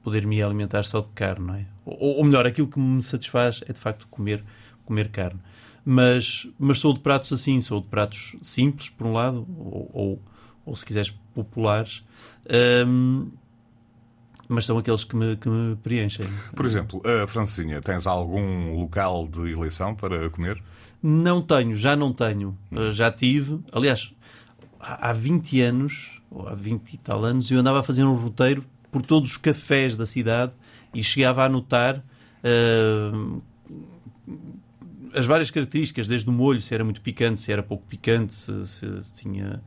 poder 0.02 0.26
me 0.26 0.42
alimentar 0.42 0.84
só 0.84 1.00
de 1.00 1.08
carne, 1.08 1.46
não 1.46 1.54
é? 1.54 1.66
Ou, 1.84 2.18
ou 2.18 2.24
melhor, 2.24 2.46
aquilo 2.46 2.68
que 2.68 2.78
me 2.78 3.02
satisfaz 3.02 3.62
é 3.66 3.72
de 3.72 3.78
facto 3.78 4.06
comer, 4.08 4.44
comer 4.84 5.08
carne. 5.08 5.40
Mas, 5.84 6.48
mas 6.58 6.78
sou 6.78 6.94
de 6.94 7.00
pratos 7.00 7.32
assim, 7.32 7.60
sou 7.60 7.80
de 7.80 7.88
pratos 7.88 8.36
simples, 8.42 8.88
por 8.88 9.06
um 9.06 9.12
lado, 9.12 9.46
ou, 9.58 9.90
ou, 9.92 10.22
ou 10.64 10.76
se 10.76 10.84
quiseres, 10.84 11.10
populares, 11.34 12.04
hum, 12.86 13.30
mas 14.48 14.66
são 14.66 14.78
aqueles 14.78 15.04
que 15.04 15.16
me, 15.16 15.36
que 15.36 15.48
me 15.48 15.74
preenchem. 15.76 16.26
Por 16.54 16.66
exemplo, 16.66 17.02
a 17.04 17.26
Francinha, 17.26 17.80
tens 17.80 18.06
algum 18.06 18.78
local 18.78 19.26
de 19.26 19.50
eleição 19.50 19.94
para 19.94 20.28
comer? 20.30 20.62
Não 21.06 21.42
tenho, 21.42 21.74
já 21.74 21.94
não 21.94 22.14
tenho. 22.14 22.56
Uh, 22.72 22.90
Já 22.90 23.12
tive. 23.12 23.60
Aliás, 23.70 24.14
há 24.80 25.10
há 25.10 25.12
20 25.12 25.60
anos, 25.60 26.22
ou 26.30 26.48
há 26.48 26.54
20 26.54 26.94
e 26.94 26.96
tal 26.96 27.22
anos, 27.26 27.50
eu 27.50 27.60
andava 27.60 27.80
a 27.80 27.82
fazer 27.82 28.04
um 28.04 28.14
roteiro 28.14 28.64
por 28.90 29.02
todos 29.02 29.32
os 29.32 29.36
cafés 29.36 29.96
da 29.96 30.06
cidade 30.06 30.52
e 30.94 31.04
chegava 31.04 31.42
a 31.42 31.44
anotar 31.44 32.02
uh, 32.42 33.42
as 35.14 35.26
várias 35.26 35.50
características, 35.50 36.06
desde 36.06 36.26
o 36.30 36.32
molho, 36.32 36.62
se 36.62 36.74
era 36.74 36.82
muito 36.82 37.02
picante, 37.02 37.38
se 37.38 37.52
era 37.52 37.62
pouco 37.62 37.84
picante, 37.86 38.32
se, 38.32 38.66
se 38.66 38.86
tinha, 39.14 39.62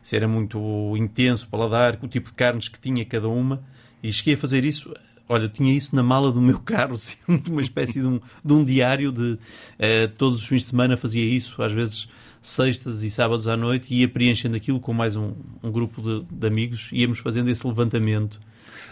se 0.00 0.14
era 0.14 0.28
muito 0.28 0.96
intenso 0.96 1.46
o 1.46 1.48
paladar, 1.48 1.98
o 2.00 2.06
tipo 2.06 2.28
de 2.28 2.34
carnes 2.34 2.68
que 2.68 2.78
tinha 2.78 3.04
cada 3.04 3.28
uma. 3.28 3.60
E 4.00 4.12
cheguei 4.12 4.34
a 4.34 4.38
fazer 4.38 4.64
isso. 4.64 4.94
Olha, 5.28 5.48
tinha 5.48 5.72
isso 5.72 5.94
na 5.94 6.02
mala 6.02 6.32
do 6.32 6.40
meu 6.40 6.60
carro, 6.60 6.94
assim, 6.94 7.16
uma 7.48 7.62
espécie 7.62 8.00
de 8.00 8.06
um, 8.06 8.20
de 8.44 8.52
um 8.52 8.62
diário 8.62 9.10
de 9.10 9.38
eh, 9.78 10.06
todos 10.06 10.42
os 10.42 10.46
fins 10.46 10.62
de 10.62 10.70
semana 10.70 10.96
fazia 10.96 11.24
isso, 11.24 11.60
às 11.62 11.72
vezes 11.72 12.08
sextas 12.40 13.02
e 13.02 13.10
sábados 13.10 13.48
à 13.48 13.56
noite, 13.56 13.92
e 13.92 14.00
ia 14.00 14.08
preenchendo 14.08 14.56
aquilo 14.56 14.78
com 14.78 14.92
mais 14.92 15.16
um, 15.16 15.32
um 15.62 15.70
grupo 15.72 16.00
de, 16.00 16.24
de 16.30 16.46
amigos, 16.46 16.90
íamos 16.92 17.18
fazendo 17.18 17.50
esse 17.50 17.66
levantamento. 17.66 18.40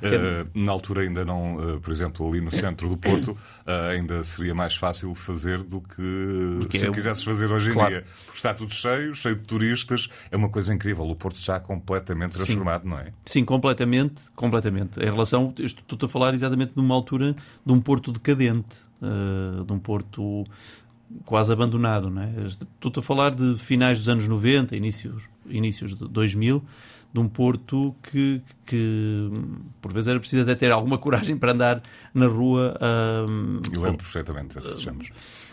É- 0.03 0.43
Uh, 0.45 0.49
na 0.55 0.73
altura 0.73 1.03
ainda 1.03 1.25
não, 1.25 1.57
uh, 1.57 1.81
por 1.81 1.93
exemplo, 1.93 2.27
ali 2.29 2.41
no 2.41 2.51
centro 2.51 2.89
do 2.89 2.97
Porto, 2.97 3.33
uh, 3.33 3.39
ainda 3.93 4.23
seria 4.25 4.55
mais 4.55 4.75
fácil 4.75 5.15
fazer 5.15 5.63
do 5.63 5.81
que 5.81 6.67
que 6.69 6.79
se 6.79 6.85
é 6.85 6.89
o 6.89 6.91
o- 6.91 6.95
quisesses 6.95 7.23
fazer 7.25 7.51
hoje 7.51 7.71
em 7.71 7.75
Claro. 7.75 7.91
dia. 7.91 8.05
Porque 8.25 8.37
está 8.39 8.53
tudo 8.55 8.73
cheio, 8.75 9.15
cheio 9.15 9.37
de 9.37 9.43
turistas, 9.43 10.09
é 10.31 10.37
uma 10.37 10.49
coisa 10.49 10.73
incrível. 10.75 11.05
O 11.09 11.15
Porto 11.17 11.37
está 11.37 11.59
completamente 11.61 12.37
Sim. 12.37 12.45
transformado, 12.45 12.89
não 12.89 12.99
é? 12.99 13.13
Sim, 13.25 13.45
completamente, 13.45 14.23
completamente. 14.35 14.99
Em 15.01 15.05
relação, 15.05 15.53
eu 15.59 15.67
estou 15.67 15.99
a 16.07 16.09
falar 16.09 16.35
exatamente 16.35 16.73
numa 16.77 16.95
altura 16.95 17.35
de 17.65 17.73
um 17.73 17.81
porto 17.81 18.13
decadente, 18.13 18.77
de 19.67 19.73
um 19.73 19.79
porto 19.79 20.45
quase 21.25 21.53
abandonado, 21.53 22.11
não 22.11 22.23
é? 22.23 22.33
Estou 22.47 22.93
a 22.97 23.03
falar 23.03 23.35
de 23.35 23.57
finais 23.59 23.99
dos 23.99 24.09
anos 24.09 24.27
90, 24.27 24.77
inícios, 24.77 25.29
inícios 25.47 25.95
de 25.97 26.09
2000, 26.09 26.63
de 27.13 27.21
um 27.21 27.29
Porto 27.29 27.95
que, 28.03 28.43
que 28.67 29.31
por 29.81 29.93
vezes 29.93 30.09
era 30.09 30.19
preciso 30.19 30.43
até 30.43 30.55
ter 30.57 30.73
alguma 30.73 30.99
coragem 30.99 31.37
para 31.37 31.53
andar 31.53 31.83
na 32.13 32.27
rua. 32.27 32.77
Uh, 32.81 33.63
Eu 33.73 33.83
lembro 33.83 33.99
perfeitamente 33.99 34.59
esses 34.59 34.83
chamos. 34.83 35.11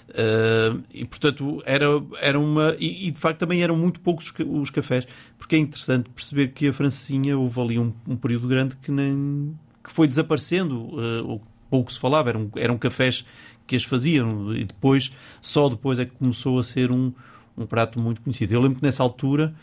Uh, 0.10 0.84
e 0.94 1.06
portanto 1.06 1.62
era, 1.66 1.86
era 2.20 2.40
uma. 2.40 2.76
E, 2.80 3.08
e, 3.08 3.12
de 3.12 3.20
facto 3.20 3.40
também 3.40 3.62
eram 3.62 3.78
muito 3.78 4.02
poucos 4.02 4.34
os 4.40 4.70
cafés, 4.72 5.08
porque 5.38 5.56
é 5.56 5.60
interessante 5.60 6.10
perceber 6.10 6.50
que 6.50 6.68
a 6.68 6.74
Francinha 6.74 7.38
houve 7.38 7.62
ali 7.62 7.80
um, 7.80 7.94
um 8.08 8.18
período 8.18 8.48
grande 8.48 8.76
que 8.78 8.92
nem 8.92 9.56
que 9.84 9.92
foi 9.92 10.08
desaparecendo, 10.08 10.80
uh, 10.96 11.42
pouco 11.70 11.94
se 11.94 12.00
falava, 12.00 12.30
eram, 12.30 12.52
eram 12.58 12.78
cafés 12.78 13.26
que 13.72 13.76
as 13.78 13.86
faziam, 13.86 14.54
e 14.54 14.66
depois, 14.66 15.14
só 15.42 15.70
depois 15.70 15.98
é 15.98 16.04
que 16.04 16.12
começou 16.12 16.60
a 16.60 16.64
ser 16.64 16.92
um, 16.92 17.14
um 17.58 17.66
prato 17.66 17.98
muito 17.98 18.22
conhecido. 18.22 18.54
Eu 18.54 18.60
lembro 18.60 18.80
que 18.80 18.84
nessa 18.84 19.02
altura 19.02 19.56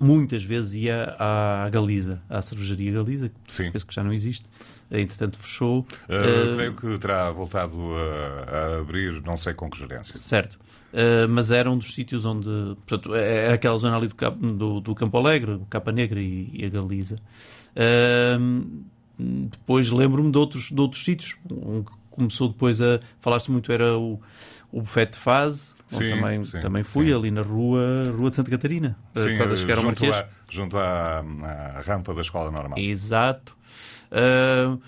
muitas 0.00 0.42
vezes 0.42 0.74
ia 0.74 1.14
à 1.16 1.68
Galiza, 1.70 2.20
à 2.28 2.42
cervejaria 2.42 2.90
Galiza, 2.90 3.28
que 3.28 3.70
penso 3.70 3.86
que 3.86 3.94
já 3.94 4.02
não 4.02 4.12
existe, 4.12 4.48
entretanto 4.90 5.38
fechou. 5.38 5.86
Uh, 6.08 6.50
uh, 6.50 6.56
creio 6.56 6.74
que 6.74 6.98
terá 6.98 7.30
voltado 7.30 7.76
a, 7.94 8.50
a, 8.50 8.80
abrir, 8.80 9.22
não 9.22 9.36
sei 9.36 9.54
com 9.54 9.70
que 9.70 9.78
gerência. 9.78 10.12
Certo. 10.12 10.58
Uh, 10.92 11.28
mas 11.28 11.52
era 11.52 11.70
um 11.70 11.78
dos 11.78 11.94
sítios 11.94 12.24
onde. 12.24 12.48
Portanto, 12.84 13.14
era 13.14 13.54
aquela 13.54 13.78
zona 13.78 13.96
ali 13.96 14.08
do, 14.08 14.54
do, 14.54 14.80
do 14.80 14.94
Campo 14.96 15.16
Alegre, 15.18 15.60
Capa 15.70 15.92
Negra 15.92 16.20
e, 16.20 16.50
e 16.52 16.66
a 16.66 16.68
Galiza. 16.68 17.20
depois 19.16 19.88
lembro-me 19.92 20.32
de 20.32 20.38
outros, 20.38 20.72
de 20.72 20.80
outros 20.80 21.04
sítios. 21.04 21.38
Um 21.48 21.84
que 21.84 21.92
começou 22.16 22.48
depois 22.48 22.80
a 22.80 23.00
falar-se 23.20 23.50
muito 23.50 23.70
era 23.70 23.96
o, 23.96 24.20
o 24.72 24.80
Buffet 24.80 25.06
de 25.06 25.18
Fase, 25.18 25.74
sim, 25.86 26.10
também, 26.10 26.42
sim, 26.42 26.60
também 26.60 26.82
fui 26.82 27.06
sim. 27.06 27.14
ali 27.14 27.30
na 27.30 27.42
rua, 27.42 28.12
rua 28.16 28.30
de 28.30 28.36
Santa 28.36 28.50
Catarina, 28.50 28.98
sim, 29.14 29.36
quase 29.36 29.54
a 29.54 29.56
chegar 29.56 29.78
ao 29.78 29.84
Marquês. 29.84 30.16
À, 30.16 30.28
junto 30.50 30.76
à, 30.76 31.24
à, 31.44 31.80
rampa 31.82 32.14
da 32.14 32.20
escola 32.20 32.50
normal. 32.50 32.78
Exato. 32.78 33.56
Uh, 34.10 34.80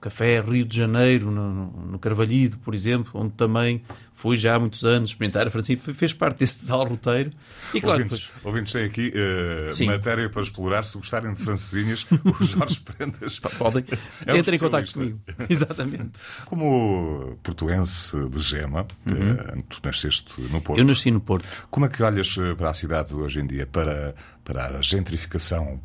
Café 0.00 0.40
Rio 0.40 0.64
de 0.64 0.76
Janeiro, 0.76 1.30
no, 1.30 1.66
no 1.66 1.98
Carvalhido, 1.98 2.58
por 2.58 2.74
exemplo, 2.74 3.20
onde 3.20 3.34
também 3.34 3.82
fui 4.22 4.36
já 4.36 4.54
há 4.54 4.58
muitos 4.60 4.84
anos 4.84 5.10
experimentar 5.10 5.48
a 5.48 5.50
Francisco, 5.50 5.92
fez 5.92 6.12
parte 6.12 6.38
desse 6.38 6.64
tal 6.64 6.86
roteiro. 6.86 7.32
E 7.74 7.80
claro, 7.80 8.02
ouvintes, 8.02 8.26
depois... 8.26 8.44
ouvintes 8.44 8.72
têm 8.72 8.84
aqui 8.84 9.12
uh, 9.12 9.86
matéria 9.86 10.30
para 10.30 10.42
explorar. 10.42 10.84
Se 10.84 10.96
gostarem 10.96 11.32
de 11.32 11.42
francesinhas, 11.42 12.06
o 12.24 12.44
Jorge 12.44 12.80
Prendas. 12.80 13.40
Podem. 13.58 13.84
É 14.24 14.36
Entrem 14.36 14.56
em 14.56 14.60
contato 14.60 14.92
comigo. 14.92 15.20
Exatamente. 15.50 16.20
Como 16.44 17.36
portuense 17.42 18.16
de 18.28 18.38
Gema, 18.38 18.86
uhum. 19.10 19.58
uh, 19.58 19.62
tu 19.68 19.80
nasceste 19.82 20.40
no 20.42 20.60
Porto. 20.60 20.78
Eu 20.78 20.84
nasci 20.84 21.10
no 21.10 21.20
Porto. 21.20 21.48
Como 21.70 21.86
é 21.86 21.88
que 21.88 22.02
olhas 22.02 22.36
eh, 22.38 22.54
para 22.54 22.70
a 22.70 22.74
cidade 22.74 23.14
hoje 23.14 23.40
em 23.40 23.46
dia, 23.46 23.66
para, 23.66 24.14
para 24.44 24.78
a 24.78 24.82
gentrificação, 24.82 25.80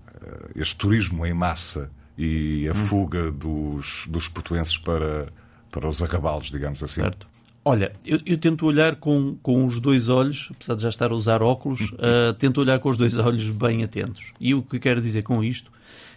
este 0.55 0.75
turismo 0.75 1.25
em 1.25 1.33
massa 1.33 1.89
e 2.17 2.67
a 2.67 2.71
uhum. 2.71 2.75
fuga 2.75 3.31
dos, 3.31 4.05
dos 4.07 4.27
portuenses 4.27 4.77
para, 4.77 5.27
para 5.71 5.87
os 5.87 6.01
arrabalos, 6.03 6.51
digamos 6.51 6.83
assim? 6.83 7.01
Certo. 7.01 7.27
Olha, 7.69 7.91
eu, 8.05 8.17
eu, 8.25 8.37
tento 8.37 8.65
olhar 8.65 8.95
com, 8.95 9.35
com 9.43 9.65
os 9.65 9.77
dois 9.77 10.07
olhos, 10.07 10.47
apesar 10.51 10.75
de 10.75 10.83
já 10.83 10.87
estar 10.87 11.11
a 11.11 11.13
usar 11.13 11.43
óculos, 11.43 11.91
uh, 11.91 12.33
tento 12.39 12.61
olhar 12.61 12.79
com 12.79 12.87
os 12.87 12.97
dois 12.97 13.17
olhos 13.17 13.49
bem 13.49 13.83
atentos. 13.83 14.31
E 14.39 14.55
o 14.55 14.61
que 14.63 14.77
eu 14.77 14.79
quero 14.79 15.01
dizer 15.01 15.23
com 15.23 15.43
isto 15.43 15.69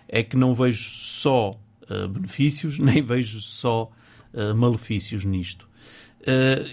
é 0.07 0.23
que 0.23 0.37
não 0.37 0.55
vejo 0.55 0.89
só 0.93 1.59
uh, 1.91 2.07
benefícios, 2.07 2.79
nem 2.79 3.03
vejo 3.03 3.41
só 3.41 3.91
uh, 4.33 4.55
malefícios 4.55 5.25
nisto. 5.25 5.69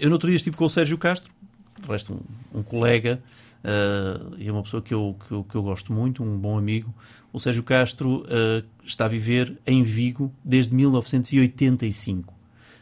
eu 0.00 0.08
no 0.10 0.12
outro 0.12 0.28
dia 0.28 0.36
estive 0.36 0.56
com 0.56 0.66
o 0.66 0.70
Sérgio 0.70 0.96
Castro, 0.96 1.32
de 1.80 1.88
resto 1.88 2.14
um, 2.14 2.60
um 2.60 2.62
colega 2.62 3.20
e 4.38 4.46
é 4.46 4.52
uma 4.52 4.62
pessoa 4.62 4.80
que 4.80 4.94
eu, 4.94 5.16
que 5.26 5.32
eu, 5.32 5.42
que, 5.42 5.56
eu, 5.56 5.62
gosto 5.64 5.92
muito, 5.92 6.22
um 6.22 6.38
bom 6.38 6.56
amigo. 6.56 6.94
O 7.32 7.40
Sérgio 7.40 7.64
Castro 7.64 8.24
está 8.84 9.06
a 9.06 9.08
viver 9.08 9.58
em 9.66 9.82
Vigo 9.82 10.32
desde 10.44 10.72
1985. 10.72 12.37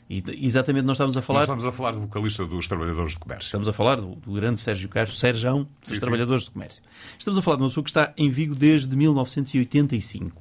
E 0.09 0.23
exatamente 0.41 0.85
nós 0.85 0.97
estamos 0.97 1.17
a 1.17 1.23
falar. 1.23 1.41
Nós 1.41 1.49
estamos 1.49 1.65
a 1.65 1.73
falar 1.73 1.93
do 1.93 2.01
vocalista 2.01 2.47
dos 2.47 2.69
Trabalhadores 2.69 3.13
de 3.13 3.19
Comércio. 3.19 3.47
Estamos 3.47 3.69
a 3.69 3.73
falar 3.73 3.97
do, 3.97 4.15
do 4.15 4.33
grande 4.33 4.61
Sérgio 4.61 4.89
Castro, 4.89 5.17
Sérgio 5.17 5.69
dos 5.81 5.95
sim, 5.95 6.01
Trabalhadores 6.01 6.45
sim. 6.45 6.49
de 6.49 6.53
Comércio. 6.53 6.83
Estamos 7.19 7.39
a 7.39 7.43
falar 7.43 7.57
de 7.57 7.63
uma 7.65 7.69
pessoa 7.69 7.85
que 7.85 7.91
está 7.91 8.13
em 8.17 8.31
Vigo 8.31 8.55
desde 8.55 8.95
1985. 8.97 10.41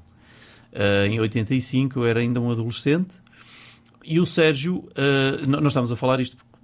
Uh, 0.72 1.06
em 1.08 1.20
85 1.20 2.00
eu 2.00 2.06
era 2.06 2.20
ainda 2.20 2.40
um 2.42 2.52
adolescente 2.52 3.14
e 4.08 4.20
o 4.20 4.26
Sérgio, 4.26 4.78
uh, 4.78 5.48
nós 5.48 5.68
estamos 5.68 5.92
a 5.92 5.96
falar 5.96 6.20
isto 6.20 6.38
porque 6.38 6.56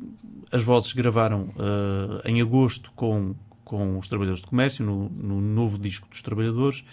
as 0.51 0.62
vozes 0.62 0.93
gravaram 0.93 1.53
uh, 1.55 2.22
em 2.24 2.39
agosto 2.39 2.91
com, 2.96 3.34
com 3.65 3.98
os 3.98 4.08
Trabalhadores 4.08 4.41
de 4.41 4.48
Comércio, 4.48 4.86
no, 4.86 5.10
no 5.10 5.41
novo 5.41 5.79
disco 5.79 6.08
dos 6.08 6.22
Trabalhadores, 6.22 6.84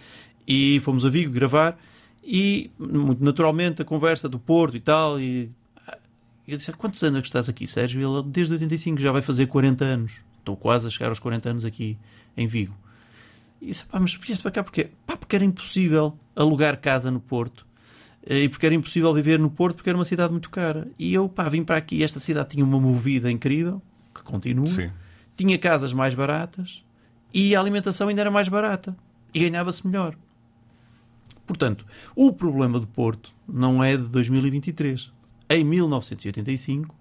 e 0.47 0.81
fomos 0.81 1.05
a 1.05 1.11
Vigo 1.11 1.31
gravar. 1.31 1.79
E, 2.25 2.71
muito 2.79 3.23
naturalmente, 3.23 3.83
a 3.83 3.85
conversa 3.85 4.29
do 4.29 4.39
Porto 4.39 4.77
e 4.77 4.81
tal, 4.81 5.21
e 5.21 5.51
e 6.49 6.53
eu 6.53 6.57
disse: 6.57 6.73
Quantos 6.73 7.03
anos 7.03 7.19
é 7.19 7.21
que 7.21 7.29
estás 7.29 7.47
aqui, 7.51 7.67
Sérgio? 7.67 8.01
Ele, 8.01 8.27
desde 8.27 8.55
85, 8.55 8.99
já 8.99 9.13
vai 9.13 9.21
fazer 9.21 9.47
40 9.47 9.85
anos. 9.85 10.21
Estou 10.39 10.57
quase 10.57 10.87
a 10.87 10.91
chegar 10.91 11.11
aos 11.11 11.19
40 11.19 11.51
anos 11.51 11.65
aqui 11.67 11.99
em 12.35 12.47
Vigo. 12.47 12.75
E 13.61 13.67
disse: 13.67 13.85
Pá, 13.85 14.01
mas 14.01 14.15
vieste 14.15 14.41
para 14.41 14.51
cá 14.51 14.65
porquê? 14.65 14.89
Pá, 15.07 15.15
porque 15.15 15.37
era 15.37 15.45
impossível 15.45 16.19
alugar 16.35 16.81
casa 16.81 17.11
no 17.11 17.21
Porto. 17.21 17.67
Eh, 18.27 18.45
e 18.45 18.49
porque 18.49 18.65
era 18.65 18.75
impossível 18.75 19.13
viver 19.13 19.39
no 19.39 19.51
Porto, 19.51 19.77
porque 19.77 19.91
era 19.91 19.99
uma 19.99 20.07
cidade 20.07 20.33
muito 20.33 20.49
cara. 20.49 20.91
E 20.99 21.13
eu, 21.13 21.29
pá, 21.29 21.51
vim 21.51 21.63
para 21.63 21.77
aqui. 21.77 21.97
e 21.97 22.03
Esta 22.03 22.19
cidade 22.19 22.49
tinha 22.49 22.65
uma 22.65 22.81
movida 22.81 23.31
incrível, 23.31 23.83
que 24.15 24.23
continua. 24.23 24.69
Sim. 24.69 24.91
Tinha 25.37 25.59
casas 25.59 25.93
mais 25.93 26.15
baratas 26.15 26.83
e 27.33 27.55
a 27.55 27.61
alimentação 27.61 28.09
ainda 28.09 28.23
era 28.23 28.31
mais 28.31 28.49
barata. 28.49 28.97
E 29.35 29.41
ganhava-se 29.41 29.87
melhor. 29.87 30.17
Portanto, 31.47 31.85
o 32.17 32.33
problema 32.33 32.81
do 32.81 32.87
Porto 32.87 33.35
não 33.47 33.85
é 33.85 33.99
de 33.99 34.09
2023 34.09 35.18
em 35.49 35.65
1985 35.65 36.95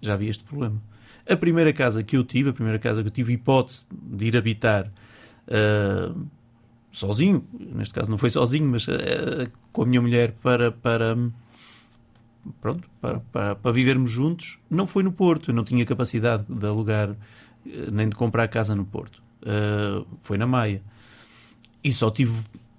já 0.00 0.14
havia 0.14 0.30
este 0.30 0.44
problema. 0.44 0.80
A 1.28 1.36
primeira 1.36 1.72
casa 1.72 2.02
que 2.02 2.16
eu 2.16 2.24
tive, 2.24 2.50
a 2.50 2.52
primeira 2.52 2.78
casa 2.78 3.02
que 3.02 3.08
eu 3.08 3.12
tive 3.12 3.34
hipótese 3.34 3.86
de 3.90 4.26
ir 4.26 4.36
habitar 4.36 4.90
uh, 5.46 6.26
sozinho, 6.90 7.44
neste 7.52 7.94
caso 7.94 8.10
não 8.10 8.18
foi 8.18 8.30
sozinho, 8.30 8.66
mas 8.66 8.86
uh, 8.88 9.50
com 9.72 9.82
a 9.82 9.86
minha 9.86 10.00
mulher 10.00 10.32
para, 10.42 10.72
para 10.72 11.16
pronto, 12.60 12.88
para, 13.00 13.20
para, 13.20 13.54
para, 13.56 13.72
vivermos 13.72 14.10
juntos, 14.10 14.58
não 14.70 14.86
foi 14.86 15.02
no 15.02 15.12
Porto. 15.12 15.50
Eu 15.50 15.54
não 15.54 15.64
tinha 15.64 15.84
capacidade 15.84 16.44
de 16.48 16.66
alugar 16.66 17.14
nem 17.92 18.08
de 18.08 18.16
comprar 18.16 18.48
casa 18.48 18.74
no 18.74 18.84
Porto. 18.84 19.22
Uh, 19.42 20.06
foi 20.22 20.38
na 20.38 20.46
Maia. 20.46 20.82
E 21.82 21.92
só 21.92 22.10
tive 22.10 22.32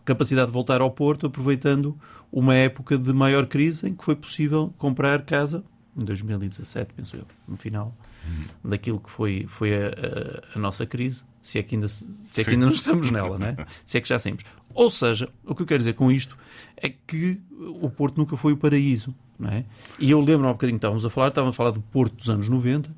capacidade 0.10 0.48
de 0.48 0.54
voltar 0.54 0.82
ao 0.82 0.90
Porto 0.90 1.28
aproveitando 1.28 1.96
uma 2.32 2.56
época 2.56 2.98
de 2.98 3.14
maior 3.14 3.46
crise 3.46 3.88
em 3.88 3.94
que 3.94 4.04
foi 4.04 4.16
possível 4.16 4.74
comprar 4.78 5.22
casa, 5.24 5.64
em 5.96 6.04
2017, 6.04 6.94
penso 6.96 7.16
eu, 7.16 7.26
no 7.48 7.56
final 7.56 7.96
uhum. 8.26 8.70
daquilo 8.72 9.00
que 9.00 9.10
foi, 9.10 9.46
foi 9.48 9.72
a, 9.74 9.88
a, 9.88 10.58
a, 10.58 10.60
nossa 10.60 10.86
crise, 10.86 11.22
se 11.44 11.60
é 11.60 11.64
que 11.64 11.76
ainda, 11.76 11.88
se 11.88 12.42
é 12.42 12.44
que 12.44 12.50
ainda 12.50 12.66
não 12.66 12.74
estamos 12.74 13.12
nela, 13.12 13.38
né? 13.38 13.56
se 13.86 13.98
é 14.00 14.02
que 14.02 14.10
já 14.10 14.18
saímos. 14.18 14.44
Ou 14.74 14.90
seja, 14.90 15.30
o 15.46 15.54
que 15.54 15.62
eu 15.62 15.66
quero 15.66 15.80
dizer 15.80 15.94
com 15.94 16.12
isto 16.12 16.38
é 16.76 16.90
que 16.90 17.40
o 17.60 17.90
Porto 17.90 18.18
nunca 18.18 18.36
foi 18.36 18.54
o 18.54 18.58
paraíso. 18.58 19.14
Não 19.38 19.50
é? 19.50 19.64
E 19.98 20.12
eu 20.12 20.20
lembro 20.20 20.48
há 20.48 20.50
um 20.50 20.54
bocadinho 20.54 20.78
que 20.78 20.80
estávamos 20.80 21.06
a 21.06 21.10
falar, 21.10 21.30
estávamos 21.30 21.56
a 21.56 21.58
falar 21.58 21.72
do 21.72 21.82
Porto 21.82 22.16
dos 22.18 22.30
anos 22.30 22.50
90, 22.50 22.94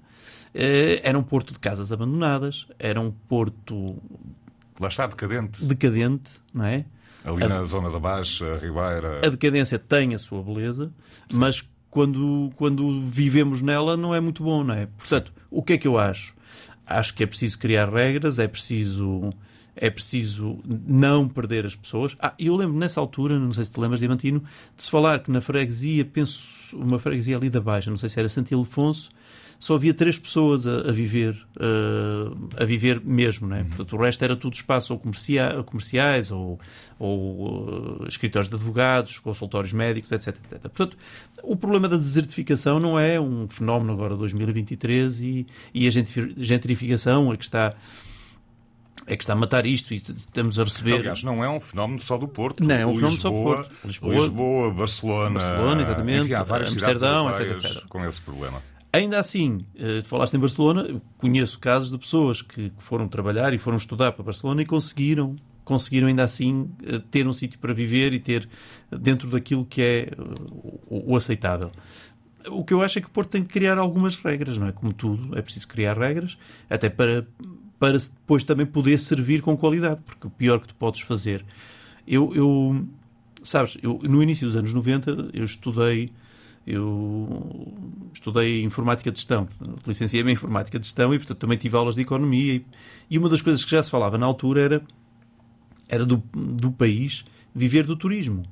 eh, 0.54 1.00
era 1.04 1.17
um 1.17 1.24
porto 1.24 1.54
de 1.54 1.60
casas 1.60 1.91
abandonadas, 1.91 2.67
era 2.80 3.00
um 3.00 3.12
porto. 3.12 3.95
Lá 4.80 4.88
está, 4.88 5.06
decadente. 5.06 5.63
Decadente, 5.63 6.32
não 6.54 6.65
é? 6.65 6.86
Ali 7.23 7.43
a, 7.43 7.49
na 7.49 7.65
zona 7.65 7.89
da 7.89 7.99
Baixa, 7.99 8.45
a 8.45 8.57
Ribeira. 8.57 9.21
A 9.25 9.29
decadência 9.29 9.77
tem 9.77 10.15
a 10.15 10.19
sua 10.19 10.41
beleza, 10.43 10.91
Sim. 11.29 11.38
mas 11.38 11.63
quando, 11.89 12.51
quando 12.55 13.01
vivemos 13.01 13.62
nela 13.62 13.95
não 13.95 14.15
é 14.15 14.19
muito 14.19 14.43
bom, 14.43 14.63
não 14.63 14.73
é? 14.73 14.88
Portanto, 14.97 15.31
Sim. 15.36 15.43
o 15.49 15.62
que 15.62 15.73
é 15.73 15.77
que 15.77 15.88
eu 15.88 15.97
acho? 15.97 16.34
Acho 16.86 17.13
que 17.13 17.23
é 17.23 17.27
preciso 17.27 17.57
criar 17.60 17.89
regras, 17.89 18.39
é 18.39 18.47
preciso 18.47 19.31
é 19.75 19.89
preciso 19.89 20.60
não 20.65 21.27
perder 21.27 21.65
as 21.65 21.75
pessoas. 21.75 22.15
Ah, 22.19 22.34
eu 22.38 22.55
lembro 22.55 22.77
nessa 22.77 22.99
altura, 22.99 23.39
não 23.39 23.53
sei 23.53 23.65
se 23.65 23.71
te 23.71 23.79
lembras, 23.79 23.99
Diamantino, 23.99 24.43
de 24.75 24.84
se 24.84 24.91
falar 24.91 25.19
que 25.19 25.31
na 25.31 25.39
freguesia, 25.41 26.03
penso, 26.03 26.77
uma 26.77 26.99
freguesia 26.99 27.38
ali 27.38 27.49
da 27.49 27.62
Baixa, 27.62 27.89
não 27.89 27.97
sei 27.97 28.10
se 28.10 28.19
era 28.19 28.27
Santo 28.27 28.51
Ildefonso, 28.51 29.10
só 29.62 29.76
havia 29.76 29.93
três 29.93 30.17
pessoas 30.17 30.65
a, 30.65 30.89
a 30.89 30.91
viver 30.91 31.34
uh, 31.56 32.50
a 32.58 32.65
viver 32.65 33.00
mesmo, 33.00 33.47
né? 33.47 33.63
Portanto, 33.69 33.95
o 33.95 34.02
resto 34.02 34.24
era 34.24 34.36
tudo 34.36 34.56
espaço 34.56 34.91
ou 34.91 34.97
comercia, 34.97 35.63
comerciais 35.67 36.32
ou, 36.32 36.60
ou 36.97 38.00
uh, 38.02 38.08
escritórios 38.08 38.50
de 38.50 38.56
advogados, 38.56 39.19
consultórios 39.19 39.71
médicos, 39.71 40.12
etc, 40.12 40.30
etc. 40.30 40.62
Portanto, 40.62 40.97
o 41.43 41.56
problema 41.56 41.88
da 41.88 41.95
desertificação 41.95 42.80
não 42.80 43.00
é 43.00 43.19
um 43.19 43.47
fenómeno 43.47 43.93
agora 43.93 44.15
de 44.15 44.19
2023 44.21 45.21
e, 45.21 45.47
e 45.76 45.88
a 45.88 45.91
gentrificação 45.91 47.32
é 47.32 47.38
que 47.38 47.43
está 47.43 47.76
é 49.06 49.15
que 49.15 49.24
está 49.24 49.34
a 49.34 49.36
matar 49.36 49.67
isto 49.67 49.93
e 49.93 49.97
estamos 49.97 50.58
a 50.58 50.63
receber. 50.63 50.95
Aliás, 50.95 51.21
não 51.21 51.43
é 51.43 51.50
um 51.50 51.60
fenómeno 51.60 52.02
só 52.02 52.17
do 52.17 52.28
Porto. 52.28 52.63
Não, 52.63 52.76
é 52.76 52.86
um 52.86 52.95
fenómeno 52.95 53.21
só 53.21 53.30
do 53.30 53.43
Porto. 53.43 53.71
Lisboa, 53.86 54.15
Lisboa 54.15 54.74
Barcelona, 54.74 55.39
Barcelona 55.39 55.82
exatamente, 55.84 56.21
enfim, 56.24 56.34
há 56.34 56.43
várias 56.43 56.71
Amsterdão, 56.71 57.30
etc, 57.30 57.52
etc. 57.52 57.88
com 57.88 58.04
esse 58.06 58.19
problema. 58.21 58.70
Ainda 58.93 59.19
assim, 59.19 59.65
tu 60.04 60.08
falaste 60.10 60.34
em 60.34 60.39
Barcelona, 60.39 61.01
conheço 61.17 61.60
casos 61.60 61.89
de 61.89 61.97
pessoas 61.97 62.41
que, 62.41 62.71
foram 62.77 63.08
trabalhar 63.08 63.54
e 63.54 63.58
foram 63.58 63.77
estudar 63.77 64.12
para 64.12 64.23
Barcelona 64.23 64.62
e 64.62 64.65
conseguiram 64.65 65.36
conseguiram 65.63 66.08
ainda 66.08 66.23
assim 66.23 66.69
ter 67.12 67.25
um 67.25 67.32
sítio 67.32 67.58
para 67.60 67.73
viver 67.73 68.12
e 68.13 68.19
ter 68.19 68.49
dentro 68.91 69.30
daquilo 69.30 69.65
que 69.65 69.82
é 69.82 70.12
o, 70.88 71.13
o 71.13 71.15
aceitável. 71.15 71.71
O 72.47 72.65
que 72.65 72.73
eu 72.73 72.82
acho 72.82 72.97
é 72.97 73.01
que 73.01 73.08
o 73.08 73.12
Porto 73.12 73.30
tem 73.30 73.43
de 73.43 73.47
criar 73.47 73.77
algumas 73.77 74.15
regras, 74.15 74.58
não 74.58 74.67
é? 74.67 74.71
Como 74.71 74.91
tudo, 74.91 75.38
é 75.38 75.41
preciso 75.41 75.67
criar 75.67 75.97
regras, 75.97 76.38
até 76.69 76.89
para, 76.89 77.25
para 77.80 77.97
depois 77.97 78.43
também 78.43 78.65
poder 78.65 78.97
servir 78.97 79.41
com 79.41 79.56
qualidade, 79.56 80.01
porque 80.06 80.27
o 80.27 80.30
pior 80.30 80.60
que 80.60 80.67
tu 80.67 80.75
podes 80.75 81.01
fazer. 81.01 81.45
Eu, 82.08 82.34
eu 82.36 82.86
sabes, 83.43 83.77
eu, 83.82 83.99
no 84.04 84.21
início 84.21 84.47
dos 84.47 84.56
anos 84.56 84.73
90, 84.73 85.30
eu 85.34 85.45
estudei. 85.45 86.12
Eu 86.65 87.74
estudei 88.13 88.63
informática 88.63 89.12
de 89.12 89.17
gestão, 89.17 89.47
licenciei-me 89.86 90.32
em 90.32 90.34
informática 90.34 90.78
de 90.78 90.86
gestão 90.86 91.13
e, 91.13 91.17
portanto, 91.17 91.39
também 91.39 91.58
tive 91.58 91.76
aulas 91.76 91.95
de 91.95 92.02
economia. 92.02 92.63
E, 93.10 93.17
uma 93.17 93.30
das 93.30 93.41
coisas 93.41 93.65
que 93.65 93.71
já 93.71 93.82
se 93.82 93.89
falava 93.89 94.17
na 94.17 94.26
altura 94.26 94.62
era, 94.62 94.82
era 95.89 96.06
do, 96.06 96.17
do 96.34 96.71
país 96.71 97.26
viver 97.54 97.86
do 97.86 97.95
turismo, 97.95 98.43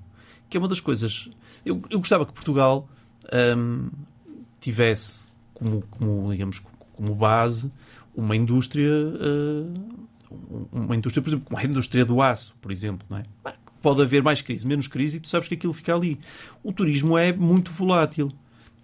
que 0.49 0.57
é 0.57 0.59
uma 0.59 0.67
das 0.67 0.79
coisas. 0.79 1.29
Eu, 1.65 1.81
eu 1.89 1.99
gostava 1.99 2.25
que 2.25 2.33
Portugal 2.33 2.89
um, 3.57 3.89
tivesse 4.59 5.23
como, 5.53 5.81
como, 5.89 6.31
digamos, 6.31 6.61
como 6.93 7.15
base 7.15 7.71
uma 8.15 8.35
indústria, 8.35 8.91
uh, 8.91 10.67
uma 10.71 10.95
indústria, 10.95 11.21
por 11.21 11.29
exemplo, 11.29 11.45
como 11.45 11.59
a 11.59 11.63
indústria 11.63 12.05
do 12.05 12.21
aço, 12.21 12.55
por 12.59 12.71
exemplo, 12.71 13.07
não 13.09 13.17
é? 13.17 13.23
Pode 13.81 14.01
haver 14.01 14.21
mais 14.21 14.41
crise, 14.41 14.67
menos 14.67 14.87
crise, 14.87 15.17
e 15.17 15.19
tu 15.19 15.29
sabes 15.29 15.47
que 15.47 15.53
aquilo 15.53 15.73
fica 15.73 15.95
ali. 15.95 16.19
O 16.63 16.73
turismo 16.73 17.17
é 17.17 17.31
muito 17.31 17.71
volátil. 17.71 18.31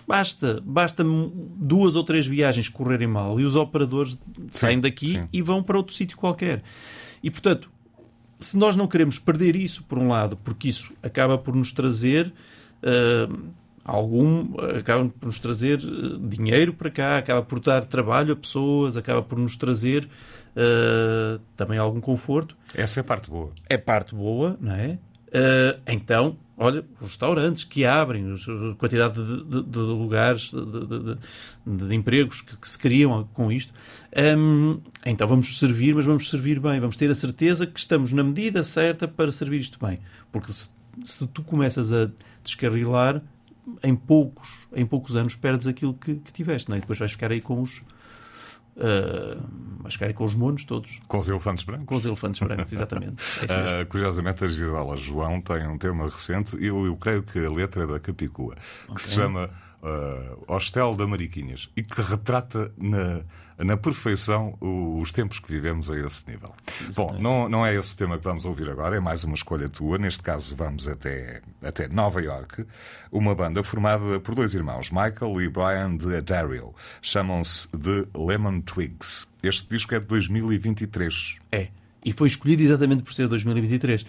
Basta, 0.08 0.62
basta 0.64 1.04
duas 1.04 1.96
ou 1.96 2.04
três 2.04 2.28
viagens 2.28 2.70
correrem 2.70 3.08
mal 3.08 3.40
e 3.40 3.44
os 3.44 3.56
operadores 3.56 4.12
sim, 4.12 4.48
saem 4.50 4.80
daqui 4.80 5.14
sim. 5.14 5.28
e 5.34 5.42
vão 5.42 5.64
para 5.64 5.78
outro 5.78 5.96
sítio 5.96 6.16
qualquer. 6.16 6.62
E, 7.24 7.32
portanto, 7.32 7.72
se 8.40 8.56
nós 8.56 8.76
não 8.76 8.88
queremos 8.88 9.18
perder 9.18 9.56
isso, 9.56 9.84
por 9.84 9.98
um 9.98 10.08
lado, 10.08 10.38
porque 10.44 10.68
isso 10.68 10.94
acaba 11.02 11.38
por 11.38 11.56
nos 11.56 11.72
trazer 11.72 12.32
uh, 12.84 13.46
algum 13.86 14.60
acaba 14.78 15.08
por 15.08 15.28
nos 15.28 15.38
trazer 15.38 15.80
eh, 15.80 16.17
dinheiro 16.19 16.74
para 16.74 16.89
cá, 16.89 17.17
acaba 17.19 17.43
por 17.43 17.60
dar 17.60 17.86
trabalho 17.86 18.34
a 18.34 18.36
pessoas, 18.36 18.98
acaba 18.98 19.21
por 19.21 19.38
nos 19.38 19.56
trazer 19.56 20.10
uh, 20.56 21.39
também 21.56 21.78
algum 21.78 22.02
conforto. 22.02 22.58
Essa 22.74 23.00
é 23.00 23.02
a 23.02 23.04
parte 23.04 23.30
boa. 23.30 23.52
É 23.69 23.78
parte 23.78 24.15
boa, 24.15 24.58
não 24.60 24.74
é? 24.74 24.98
Uh, 25.28 25.80
então, 25.86 26.38
olha, 26.58 26.84
os 27.00 27.10
restaurantes 27.10 27.63
que 27.63 27.86
abrem, 27.86 28.26
a 28.34 28.76
quantidade 28.76 29.24
de, 29.24 29.43
de, 29.43 29.63
de 29.63 29.80
lugares, 29.80 30.52
de, 30.52 31.86
de 31.86 31.93
empregos 31.93 32.41
que, 32.41 32.58
que, 32.58 32.67
se 32.67 32.80
criam 32.80 33.28
com 33.34 33.52
isto. 33.52 33.71
Um, 34.38 34.80
então 35.06 35.28
vamos 35.28 35.60
servir, 35.60 35.93
mas 35.93 36.06
vamos 36.06 36.30
servir 36.30 36.60
bem. 36.60 36.80
Vamos 36.80 36.95
ter 36.95 37.12
a 37.12 37.15
certeza 37.15 37.67
que 37.67 37.80
estamos 37.80 38.12
na 38.12 38.24
medida 38.24 38.63
certa 38.63 39.08
para 39.08 39.32
servir 39.32 39.60
isto 39.60 39.78
bem. 39.86 40.00
Porque 40.32 40.52
se, 40.54 40.69
se 41.04 41.28
tu 41.28 41.43
começas 41.43 41.91
a 41.91 42.10
descarrilar, 42.43 43.21
em 43.84 43.95
poucos, 43.95 44.67
em 44.73 44.86
poucos 44.86 45.15
anos 45.15 45.36
perdes 45.36 45.67
aquilo 45.67 45.93
que, 45.93 46.15
que 46.15 46.32
tiveste, 46.32 46.69
não 46.69 46.75
é? 46.75 46.78
E 46.80 46.82
depois 46.82 46.99
vais 46.99 47.12
ficar 47.12 47.32
aí 47.32 47.41
com 47.41 47.62
os. 47.62 47.84
Uh, 48.78 49.41
vais 49.80 49.93
ficar 49.93 50.08
aí 50.08 50.13
com 50.13 50.25
os 50.25 50.36
monos 50.36 50.65
todos. 50.65 50.99
Com 51.08 51.17
os 51.17 51.30
elefantes 51.30 51.63
brancos? 51.63 51.86
Com 51.86 51.95
os 51.95 52.06
elefantes 52.06 52.41
brancos, 52.41 52.73
exatamente. 52.73 53.23
É 53.49 53.84
uh, 53.84 53.86
curiosamente, 53.88 54.43
a 54.43 54.47
Gisela 54.47 54.97
João 54.97 55.39
tem 55.39 55.65
um 55.67 55.78
tema 55.78 56.06
recente, 56.06 56.58
eu, 56.60 56.86
eu 56.86 56.95
creio 56.97 57.23
que 57.23 57.43
a 57.43 57.49
letra 57.49 57.84
é 57.84 57.88
da 57.88 57.99
Capicua, 57.99 58.56
que 58.56 58.91
okay. 58.91 59.06
se 59.06 59.15
chama 59.15 59.49
uh, 59.82 60.54
Hostel 60.54 60.95
da 60.95 61.08
Mariquinhas 61.08 61.69
e 61.75 61.84
que 61.84 62.01
retrata 62.01 62.71
na 62.78 63.23
na 63.58 63.78
perfeição 63.78 64.58
os 64.60 65.12
tempos 65.12 65.39
que 65.39 65.52
vivemos 65.52 65.89
a 65.89 65.98
esse 65.98 66.28
nível. 66.30 66.54
Exatamente. 66.82 66.96
Bom, 66.96 67.20
não, 67.20 67.50
não 67.50 67.65
é 67.65 67.76
esse 67.76 67.94
o 67.94 67.98
tema 67.98 68.18
que 68.18 68.24
vamos 68.24 68.46
ouvir 68.46 68.70
agora, 68.70 68.96
é 68.96 69.00
mais 69.00 69.24
uma 69.24 69.36
escolha 69.36 69.70
tua. 69.70 69.98
Neste 69.98 70.22
caso, 70.22 70.56
vamos 70.56 70.88
até, 70.88 71.41
até 71.63 71.88
Nova 71.88 72.22
York. 72.22 72.65
Uma 73.12 73.34
banda 73.34 73.63
formada 73.63 74.20
por 74.20 74.36
dois 74.36 74.54
irmãos, 74.54 74.91
Michael 74.91 75.41
e 75.41 75.50
Brian 75.50 75.96
de 75.96 76.22
Daryl. 76.22 76.74
Chamam-se 77.02 77.68
The 77.70 78.08
Lemon 78.18 78.62
Twigs. 78.62 79.28
Este 79.41 79.70
disco 79.70 79.96
é 79.96 80.00
de 80.00 80.06
2023. 80.08 81.38
É. 81.52 81.70
E 82.04 82.13
foi 82.13 82.28
escolhido 82.28 82.62
exatamente 82.62 83.02
por 83.02 83.13
ser 83.13 83.28
2023 83.28 84.06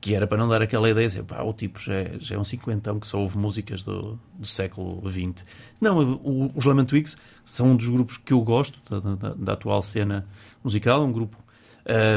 que 0.00 0.14
era 0.14 0.26
para 0.26 0.38
não 0.38 0.48
dar 0.48 0.62
aquela 0.62 0.88
ideia 0.88 1.06
assim, 1.06 1.22
pá, 1.22 1.42
o 1.42 1.52
tipo 1.52 1.78
já 1.78 1.94
é, 1.94 2.16
já 2.18 2.34
é 2.34 2.38
um 2.38 2.44
cinquentão 2.44 2.98
que 2.98 3.06
só 3.06 3.18
ouve 3.18 3.36
músicas 3.36 3.82
do, 3.82 4.18
do 4.38 4.46
século 4.46 5.02
XX. 5.08 5.44
Não, 5.80 6.50
os 6.54 6.64
Lament 6.64 6.86
Twigs 6.86 7.16
são 7.44 7.72
um 7.72 7.76
dos 7.76 7.86
grupos 7.86 8.16
que 8.16 8.32
eu 8.32 8.40
gosto 8.40 8.80
da, 8.88 9.14
da, 9.14 9.34
da 9.34 9.52
atual 9.52 9.82
cena 9.82 10.26
musical, 10.64 11.04
um 11.04 11.12
grupo 11.12 11.36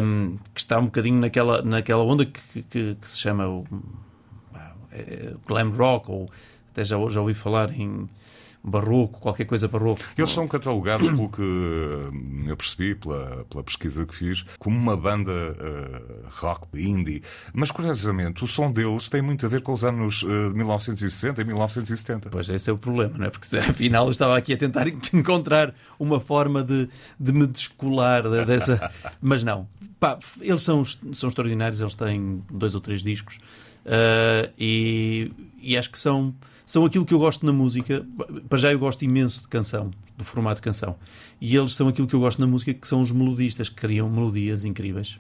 um, 0.02 0.38
que 0.54 0.62
está 0.62 0.80
um 0.80 0.86
bocadinho 0.86 1.20
naquela, 1.20 1.62
naquela 1.62 2.04
onda 2.04 2.26
que, 2.26 2.62
que, 2.64 2.96
que 2.96 3.10
se 3.10 3.20
chama 3.20 3.48
o, 3.48 3.66
é, 4.92 5.34
glam 5.46 5.72
rock, 5.72 6.10
ou 6.10 6.30
até 6.72 6.84
já, 6.84 6.96
já 7.10 7.20
ouvi 7.20 7.34
falar 7.34 7.72
em 7.78 8.08
barroco, 8.64 9.20
qualquer 9.20 9.46
coisa 9.46 9.68
barroco. 9.68 10.02
Eles 10.18 10.32
são 10.32 10.48
catalogados, 10.48 11.10
pelo 11.10 11.30
que 11.30 11.42
hum, 11.42 12.46
eu 12.48 12.56
percebi, 12.56 12.96
pela, 12.96 13.46
pela 13.50 13.64
pesquisa 13.64 14.06
que 14.06 14.16
fiz, 14.16 14.46
como 14.58 14.78
uma 14.78 14.96
banda 14.96 15.32
uh, 15.32 16.28
rock 16.30 16.68
indie. 16.80 17.22
Mas, 17.54 17.72
curiosamente, 17.72 18.44
o 18.44 18.48
som 18.48 18.72
deles 18.72 19.10
tem 19.10 19.22
muito 19.22 19.46
a 19.46 19.50
ver 19.50 19.62
com 19.62 19.74
os 19.74 19.84
anos 19.84 20.24
uh, 20.24 20.56
1960 20.56 21.42
e 21.42 21.46
1970. 21.46 22.30
Pois, 22.30 22.50
esse 22.50 22.70
é 22.70 22.74
o 22.74 22.78
problema, 22.78 23.18
não 23.18 23.26
é? 23.26 23.30
Porque, 23.30 23.56
afinal, 23.58 24.06
eu 24.06 24.12
estava 24.12 24.38
aqui 24.38 24.54
a 24.54 24.58
tentar 24.58 24.88
encontrar 25.14 25.76
uma 26.00 26.22
forma 26.22 26.64
de, 26.64 26.88
de 27.20 27.34
me 27.34 27.46
descolar 27.46 28.24
dessa... 28.46 28.90
Mas 29.22 29.44
não. 29.44 29.68
Pá, 30.00 30.18
eles 30.42 30.62
são, 30.62 30.84
são 30.86 31.30
extraordinários, 31.30 31.82
eles 31.82 31.96
têm 31.96 32.44
dois 32.50 32.76
ou 32.76 32.82
três 32.82 33.04
discos. 33.04 33.40
Uh, 33.86 34.52
e, 34.58 35.32
e 35.62 35.78
acho 35.78 35.90
que 35.90 36.00
são 36.00 36.34
são 36.66 36.86
aquilo 36.86 37.06
que 37.06 37.14
eu 37.14 37.20
gosto 37.20 37.46
na 37.46 37.54
música. 37.54 38.06
Para 38.50 38.58
já 38.58 38.72
eu 38.72 38.80
gosto 38.80 39.04
imenso 39.04 39.42
de 39.42 39.48
canção, 39.48 39.92
do 40.18 40.24
formato 40.24 40.56
de 40.56 40.62
canção. 40.62 40.96
E 41.42 41.56
eles 41.56 41.74
são 41.74 41.88
aquilo 41.88 42.08
que 42.08 42.14
eu 42.14 42.20
gosto 42.20 42.40
na 42.40 42.48
música, 42.48 42.74
que 42.74 42.88
são 42.88 43.02
os 43.02 43.12
melodistas, 43.12 43.70
que 43.70 43.76
criam 43.76 44.10
melodias 44.10 44.66
incríveis. 44.66 45.20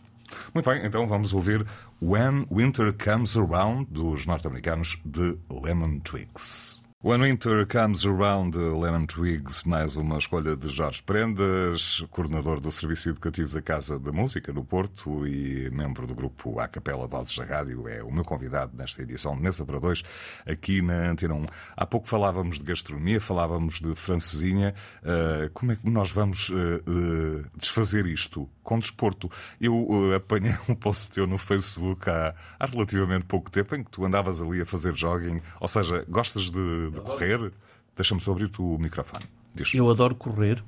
Muito 0.53 0.69
bem, 0.69 0.85
então 0.85 1.07
vamos 1.07 1.33
ouvir 1.33 1.65
When 2.01 2.45
Winter 2.51 2.93
Comes 2.93 3.35
Around, 3.37 3.87
dos 3.91 4.25
norte-americanos 4.25 4.97
de 5.05 5.37
Lemon 5.49 5.99
Twigs. 5.99 6.82
When 7.05 7.21
Winter 7.21 7.67
Comes 7.67 8.05
Around, 8.05 8.55
Lennon 8.55 9.05
Twigs, 9.05 9.67
mais 9.67 9.97
uma 9.97 10.17
escolha 10.17 10.55
de 10.55 10.69
Jorge 10.69 11.03
Prendas, 11.03 12.01
coordenador 12.09 12.61
do 12.61 12.71
Serviço 12.71 13.09
Educativo 13.09 13.53
da 13.53 13.61
Casa 13.61 13.99
da 13.99 14.09
Música 14.09 14.53
no 14.53 14.63
Porto 14.63 15.27
e 15.27 15.69
membro 15.69 16.07
do 16.07 16.15
grupo 16.15 16.61
A 16.61 16.67
Capela 16.69 17.05
Vozes 17.05 17.37
da 17.37 17.43
Rádio, 17.43 17.89
é 17.89 18.01
o 18.01 18.09
meu 18.09 18.23
convidado 18.23 18.71
nesta 18.77 19.01
edição 19.01 19.35
de 19.35 19.41
Mesa 19.41 19.65
para 19.65 19.81
Dois, 19.81 20.01
aqui 20.45 20.81
na 20.81 21.09
Antena 21.09 21.33
1. 21.33 21.45
Há 21.75 21.85
pouco 21.85 22.07
falávamos 22.07 22.57
de 22.57 22.63
gastronomia, 22.63 23.19
falávamos 23.19 23.81
de 23.81 23.93
francesinha. 23.95 24.73
Uh, 25.01 25.49
como 25.53 25.73
é 25.73 25.75
que 25.75 25.89
nós 25.89 26.09
vamos 26.09 26.47
uh, 26.51 26.53
uh, 26.55 27.45
desfazer 27.57 28.05
isto 28.05 28.49
com 28.63 28.79
desporto? 28.79 29.29
Eu 29.59 30.15
apanhei 30.15 30.55
um 30.67 30.75
post 30.75 31.11
teu 31.11 31.27
no 31.27 31.37
Facebook 31.37 32.09
há, 32.09 32.33
há 32.59 32.65
relativamente 32.65 33.25
pouco 33.25 33.51
tempo 33.51 33.75
em 33.75 33.83
que 33.83 33.91
tu 33.91 34.05
andavas 34.05 34.41
ali 34.41 34.61
a 34.61 34.65
fazer 34.65 34.95
jogging, 34.95 35.41
ou 35.59 35.67
seja, 35.67 36.05
gostas 36.07 36.49
de 36.49 36.73
de 36.91 37.01
correr. 37.01 37.51
Deixa-me 37.95 38.21
só 38.21 38.31
abrir 38.31 38.49
o 38.57 38.77
microfone. 38.77 39.25
Diz. 39.53 39.73
Eu 39.73 39.89
adoro 39.89 40.15
correr. 40.15 40.63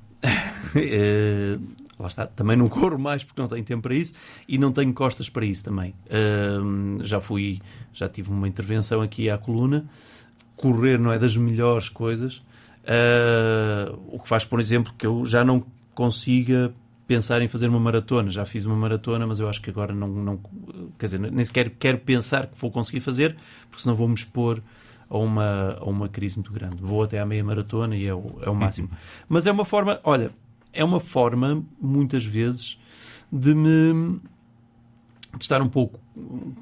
é, 0.75 1.57
lá 1.97 2.07
está. 2.07 2.27
Também 2.27 2.55
não 2.55 2.69
corro 2.69 2.99
mais 2.99 3.23
porque 3.23 3.41
não 3.41 3.47
tenho 3.47 3.63
tempo 3.63 3.83
para 3.83 3.95
isso 3.95 4.13
e 4.47 4.57
não 4.57 4.71
tenho 4.71 4.93
costas 4.93 5.29
para 5.29 5.45
isso 5.45 5.63
também. 5.63 5.95
Uh, 6.05 7.03
já 7.03 7.19
fui, 7.19 7.59
já 7.93 8.07
tive 8.07 8.29
uma 8.29 8.47
intervenção 8.47 9.01
aqui 9.01 9.29
à 9.29 9.37
coluna. 9.37 9.89
Correr 10.55 10.99
não 10.99 11.11
é 11.11 11.17
das 11.17 11.35
melhores 11.35 11.89
coisas. 11.89 12.43
Uh, 12.83 13.97
o 14.07 14.19
que 14.19 14.29
faz, 14.29 14.45
por 14.45 14.59
exemplo, 14.59 14.93
que 14.95 15.07
eu 15.07 15.25
já 15.25 15.43
não 15.43 15.65
consiga 15.95 16.71
pensar 17.07 17.41
em 17.41 17.47
fazer 17.47 17.67
uma 17.67 17.79
maratona. 17.79 18.29
Já 18.29 18.45
fiz 18.45 18.65
uma 18.65 18.75
maratona, 18.75 19.25
mas 19.25 19.39
eu 19.39 19.47
acho 19.47 19.61
que 19.61 19.69
agora 19.69 19.93
não, 19.93 20.07
não 20.07 20.39
quer 20.97 21.05
dizer, 21.05 21.19
nem 21.19 21.45
sequer 21.45 21.69
quero 21.71 21.99
pensar 21.99 22.47
que 22.47 22.59
vou 22.59 22.71
conseguir 22.71 23.01
fazer, 23.01 23.35
porque 23.69 23.83
senão 23.83 23.95
vou 23.95 24.07
me 24.07 24.15
expor 24.15 24.61
a 25.09 25.17
uma, 25.17 25.77
a 25.79 25.85
uma 25.85 26.09
crise 26.09 26.35
muito 26.37 26.51
grande. 26.51 26.77
Vou 26.81 27.03
até 27.03 27.19
à 27.19 27.25
meia 27.25 27.43
maratona 27.43 27.95
e 27.95 28.05
é 28.05 28.13
o, 28.13 28.37
é 28.41 28.49
o 28.49 28.55
máximo. 28.55 28.89
Mas 29.29 29.47
é 29.47 29.51
uma 29.51 29.65
forma, 29.65 29.99
olha, 30.03 30.31
é 30.73 30.83
uma 30.83 30.99
forma, 30.99 31.63
muitas 31.81 32.25
vezes, 32.25 32.79
de 33.31 33.53
me 33.53 34.19
de 35.37 35.43
estar 35.43 35.61
um 35.61 35.67
pouco 35.67 35.99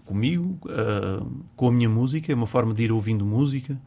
comigo, 0.06 0.58
uh, 0.66 1.44
com 1.56 1.68
a 1.68 1.72
minha 1.72 1.88
música, 1.88 2.32
é 2.32 2.36
uma 2.36 2.48
forma 2.48 2.74
de 2.74 2.84
ir 2.84 2.92
ouvindo 2.92 3.24
música, 3.24 3.80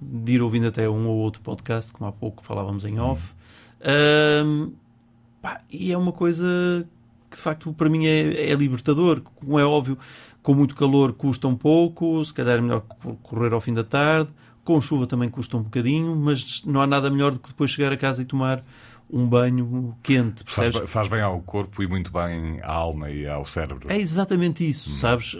de 0.00 0.32
ir 0.32 0.42
ouvindo 0.42 0.66
até 0.66 0.88
um 0.88 1.06
ou 1.06 1.16
outro 1.18 1.40
podcast, 1.42 1.92
como 1.92 2.08
há 2.08 2.12
pouco 2.12 2.42
falávamos 2.44 2.84
em 2.84 2.98
off. 2.98 3.32
Uh, 3.80 4.72
pá, 5.42 5.60
e 5.68 5.92
é 5.92 5.98
uma 5.98 6.12
coisa 6.12 6.46
que 7.28 7.36
de 7.36 7.42
facto 7.42 7.72
para 7.72 7.90
mim 7.90 8.06
é, 8.06 8.50
é 8.50 8.54
libertador. 8.54 9.20
Como 9.20 9.58
é 9.58 9.64
óbvio, 9.64 9.98
com 10.42 10.54
muito 10.54 10.74
calor 10.74 11.12
custa 11.12 11.48
um 11.48 11.56
pouco, 11.56 12.24
se 12.24 12.32
calhar 12.32 12.58
é 12.58 12.60
melhor 12.60 12.82
correr 13.22 13.52
ao 13.52 13.60
fim 13.60 13.74
da 13.74 13.84
tarde, 13.84 14.32
com 14.64 14.80
chuva 14.80 15.06
também 15.06 15.28
custa 15.28 15.56
um 15.56 15.62
bocadinho, 15.62 16.14
mas 16.14 16.62
não 16.64 16.80
há 16.80 16.86
nada 16.86 17.10
melhor 17.10 17.32
do 17.32 17.40
que 17.40 17.48
depois 17.48 17.70
chegar 17.72 17.92
a 17.92 17.96
casa 17.96 18.22
e 18.22 18.24
tomar 18.24 18.64
um 19.10 19.26
banho 19.26 19.94
quente. 20.02 20.42
Faz, 20.46 20.74
faz, 20.86 21.08
bem 21.08 21.20
ao 21.20 21.40
corpo 21.42 21.82
e 21.82 21.86
muito 21.86 22.10
bem 22.10 22.60
à 22.62 22.72
alma 22.72 23.10
e 23.10 23.26
ao 23.26 23.44
cérebro. 23.44 23.90
É 23.90 23.98
exatamente 23.98 24.66
isso, 24.66 24.90
hum. 24.90 24.94
sabes? 24.94 25.36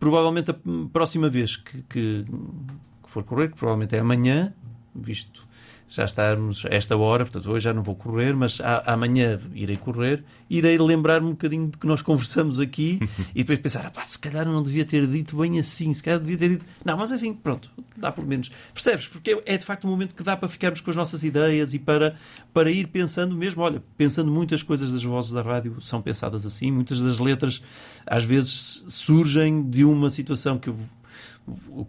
provavelmente 0.00 0.50
a 0.50 0.56
próxima 0.92 1.30
vez 1.30 1.54
que, 1.54 1.80
que, 1.82 2.24
que 2.24 3.08
for 3.08 3.22
correr, 3.22 3.50
que 3.50 3.56
provavelmente 3.56 3.94
é 3.94 4.00
amanhã, 4.00 4.52
visto 4.92 5.46
já 5.92 6.06
estarmos 6.06 6.64
a 6.64 6.74
esta 6.74 6.96
hora, 6.96 7.24
portanto 7.24 7.50
hoje 7.50 7.64
já 7.64 7.74
não 7.74 7.82
vou 7.82 7.94
correr, 7.94 8.34
mas 8.34 8.58
a, 8.62 8.94
amanhã 8.94 9.38
irei 9.54 9.76
correr, 9.76 10.24
irei 10.48 10.78
lembrar-me 10.78 11.26
um 11.26 11.32
bocadinho 11.32 11.68
de 11.68 11.76
que 11.76 11.86
nós 11.86 12.00
conversamos 12.00 12.58
aqui 12.58 12.98
e 13.34 13.40
depois 13.40 13.58
pensar, 13.58 13.84
ah, 13.86 13.90
pá, 13.90 14.02
se 14.02 14.18
calhar 14.18 14.46
não 14.46 14.62
devia 14.62 14.86
ter 14.86 15.06
dito 15.06 15.36
bem 15.36 15.60
assim, 15.60 15.92
se 15.92 16.02
calhar 16.02 16.18
devia 16.18 16.38
ter 16.38 16.48
dito. 16.48 16.64
Não, 16.82 16.96
mas 16.96 17.12
assim, 17.12 17.34
pronto, 17.34 17.70
dá 17.94 18.10
pelo 18.10 18.26
menos. 18.26 18.50
Percebes? 18.72 19.06
Porque 19.06 19.42
é 19.44 19.58
de 19.58 19.64
facto 19.66 19.86
um 19.86 19.90
momento 19.90 20.14
que 20.14 20.22
dá 20.22 20.34
para 20.34 20.48
ficarmos 20.48 20.80
com 20.80 20.88
as 20.88 20.96
nossas 20.96 21.22
ideias 21.24 21.74
e 21.74 21.78
para, 21.78 22.16
para 22.54 22.70
ir 22.70 22.86
pensando 22.86 23.36
mesmo. 23.36 23.62
Olha, 23.62 23.82
pensando 23.94 24.30
muitas 24.30 24.62
coisas 24.62 24.90
das 24.90 25.04
vozes 25.04 25.30
da 25.30 25.42
rádio 25.42 25.78
são 25.82 26.00
pensadas 26.00 26.46
assim, 26.46 26.72
muitas 26.72 27.00
das 27.02 27.18
letras 27.18 27.62
às 28.06 28.24
vezes 28.24 28.84
surgem 28.88 29.68
de 29.68 29.84
uma 29.84 30.08
situação 30.08 30.58
que 30.58 30.70
eu 30.70 30.76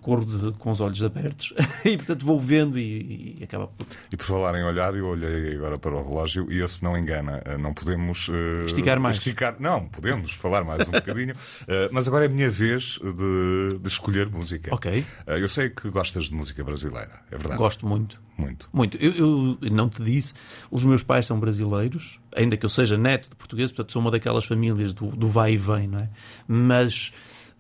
corro 0.02 0.26
de, 0.26 0.58
com 0.58 0.72
os 0.72 0.82
olhos 0.82 1.04
abertos 1.04 1.54
e 1.86 1.96
portanto 1.96 2.26
vou 2.26 2.40
vendo 2.40 2.78
e, 2.78 3.38
e, 3.40 3.44
acaba 3.44 3.68
por. 3.68 3.86
E 4.12 4.18
por 4.18 4.26
falar 4.26 4.58
em 4.58 4.64
olhar, 4.64 4.96
eu 4.96 5.08
olhei 5.08 5.56
agora 5.56 5.78
para 5.78 5.96
o 5.96 6.04
relógio 6.04 6.52
e 6.52 6.62
esse 6.62 6.84
não 6.84 6.98
engana. 6.98 7.42
Eh, 7.46 7.58
não 7.58 7.74
podemos 7.74 8.28
uh, 8.30 8.66
esticar 8.66 9.00
mais. 9.00 9.18
Esticar, 9.18 9.56
não, 9.60 9.88
podemos 9.88 10.32
falar 10.34 10.64
mais 10.64 10.88
um 10.88 10.92
bocadinho, 10.92 11.34
uh, 11.34 11.90
mas 11.92 12.08
agora 12.08 12.26
é 12.26 12.28
a 12.28 12.32
minha 12.32 12.50
vez 12.50 13.00
de, 13.02 13.80
de 13.80 13.88
escolher 13.88 14.30
música. 14.30 14.74
Ok. 14.74 15.00
Uh, 15.28 15.32
eu 15.32 15.50
sei 15.50 15.70
que 15.70 15.90
gostas 15.90 16.26
de 16.26 16.34
música 16.34 16.64
brasileira, 16.64 17.22
é 17.32 17.38
verdade? 17.38 17.58
Gosto 17.58 17.88
muito. 17.88 18.22
Muito. 18.38 18.68
Muito. 18.74 18.98
Eu, 18.98 19.58
eu, 19.62 19.72
não 19.72 19.88
te 19.88 20.04
disse, 20.04 20.34
os 20.72 20.84
meus 20.84 21.04
pais 21.04 21.28
são 21.28 21.40
brasileiros, 21.40 22.20
ainda 22.36 22.58
que 22.58 22.66
eu 22.66 22.70
seja 22.70 22.98
neto 22.98 23.30
de 23.30 23.36
português, 23.36 23.72
portanto 23.72 23.92
sou 23.92 24.02
uma 24.02 24.10
daquelas 24.10 24.46
famílias 24.46 24.92
do, 24.92 25.08
do 25.08 25.28
vai 25.28 25.54
e 25.54 25.58
vem, 25.58 25.88
não 25.88 26.00
é? 26.00 26.10
Mas 26.48 27.14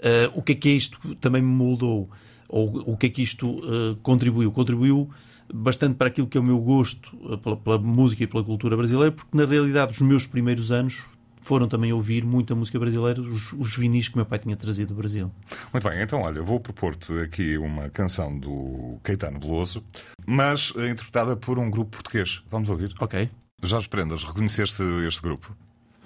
Uh, 0.03 0.37
o 0.37 0.41
que 0.41 0.51
é 0.51 0.55
que 0.55 0.69
isto 0.69 1.15
também 1.15 1.41
me 1.41 1.47
moldou? 1.47 2.09
Ou 2.49 2.91
o 2.91 2.97
que 2.97 3.05
é 3.05 3.09
que 3.09 3.21
isto 3.21 3.47
uh, 3.49 3.95
contribuiu? 4.03 4.51
Contribuiu 4.51 5.09
bastante 5.53 5.95
para 5.95 6.07
aquilo 6.07 6.27
que 6.27 6.37
é 6.37 6.41
o 6.41 6.43
meu 6.43 6.59
gosto 6.59 7.15
uh, 7.25 7.37
pela, 7.37 7.55
pela, 7.55 7.77
música 7.79 8.23
e 8.23 8.27
pela 8.27 8.43
cultura 8.43 8.75
brasileira, 8.75 9.11
porque 9.11 9.35
na 9.35 9.45
realidade 9.45 9.93
os 9.93 10.01
meus 10.01 10.27
primeiros 10.27 10.71
anos 10.71 11.05
foram 11.41 11.67
também 11.67 11.91
ouvir 11.91 12.23
muita 12.25 12.53
música 12.53 12.79
brasileira, 12.79 13.21
os, 13.21 13.53
os 13.53 13.75
vinis 13.75 14.07
que 14.07 14.15
meu 14.15 14.25
pai 14.25 14.39
tinha 14.39 14.55
trazido 14.55 14.89
do 14.89 14.95
Brasil. 14.95 15.31
Muito 15.71 15.89
bem, 15.89 16.01
então 16.01 16.21
olha, 16.21 16.41
vou 16.41 16.59
propor-te 16.59 17.13
aqui 17.21 17.57
uma 17.57 17.89
canção 17.89 18.37
do 18.37 18.99
Caetano 19.03 19.39
Veloso, 19.39 19.83
mas 20.25 20.71
interpretada 20.71 21.35
por 21.35 21.59
um 21.59 21.69
grupo 21.69 21.91
português. 21.91 22.41
Vamos 22.49 22.69
ouvir? 22.69 22.93
Ok. 22.99 23.29
Jorge 23.61 23.89
Prendas, 23.89 24.23
reconheceste 24.23 24.83
este 25.07 25.21
grupo? 25.21 25.55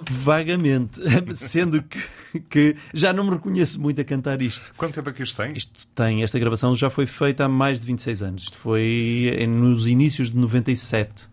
Vagamente, 0.09 0.99
sendo 1.35 1.81
que, 1.81 1.99
que, 2.49 2.75
já 2.93 3.11
não 3.11 3.23
me 3.23 3.31
reconheço 3.31 3.81
muito 3.81 3.99
a 3.99 4.03
cantar 4.03 4.41
isto. 4.41 4.73
Quanto 4.77 4.95
tempo 4.95 5.09
é 5.09 5.13
que 5.13 5.23
isto 5.23 5.35
tem? 5.35 5.53
Isto 5.53 5.87
tem, 5.87 6.23
esta 6.23 6.37
gravação 6.37 6.75
já 6.75 6.89
foi 6.89 7.05
feita 7.05 7.45
há 7.45 7.49
mais 7.49 7.79
de 7.79 7.87
26 7.87 8.21
anos. 8.21 8.43
Isto 8.43 8.57
foi 8.57 9.45
nos 9.47 9.87
inícios 9.87 10.29
de 10.29 10.37
97. 10.37 11.27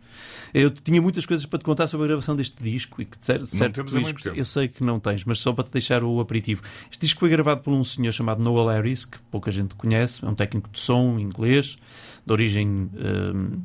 Eu 0.55 0.71
tinha 0.71 1.03
muitas 1.03 1.27
coisas 1.27 1.45
para 1.45 1.59
te 1.59 1.65
contar 1.65 1.89
sobre 1.89 2.05
a 2.05 2.07
gravação 2.07 2.37
deste 2.37 2.63
disco 2.63 3.03
e 3.03 3.05
que 3.05 3.17
certo, 3.21 3.49
não 3.57 3.73
temos 3.73 3.93
disco, 3.93 4.29
eu 4.29 4.45
sei 4.45 4.69
que 4.69 4.85
não 4.85 5.01
tens, 5.01 5.25
mas 5.25 5.41
só 5.41 5.53
para 5.53 5.65
te 5.65 5.73
deixar 5.73 6.05
o 6.05 6.21
aperitivo. 6.21 6.63
Este 6.89 7.01
disco 7.01 7.19
foi 7.19 7.29
gravado 7.29 7.61
por 7.61 7.73
um 7.73 7.83
senhor 7.83 8.13
chamado 8.13 8.41
Noel 8.41 8.69
Harris, 8.69 9.05
que 9.05 9.19
pouca 9.33 9.51
gente 9.51 9.75
conhece, 9.75 10.25
é 10.25 10.29
um 10.29 10.35
técnico 10.35 10.71
de 10.71 10.79
som 10.79 11.19
inglês, 11.19 11.77
de 12.25 12.33
origem 12.33 12.69
hum, 12.69 13.63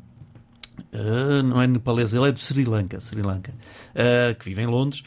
uh, 0.93 1.43
não 1.43 1.61
é 1.61 1.67
nepalês, 1.67 2.13
ele 2.13 2.29
é 2.29 2.31
do 2.31 2.39
Sri 2.39 2.65
Lanka, 2.65 2.99
Sri 2.99 3.21
Lanka 3.21 3.51
uh, 3.51 4.35
que 4.37 4.45
vive 4.45 4.61
em 4.61 4.67
Londres, 4.67 5.03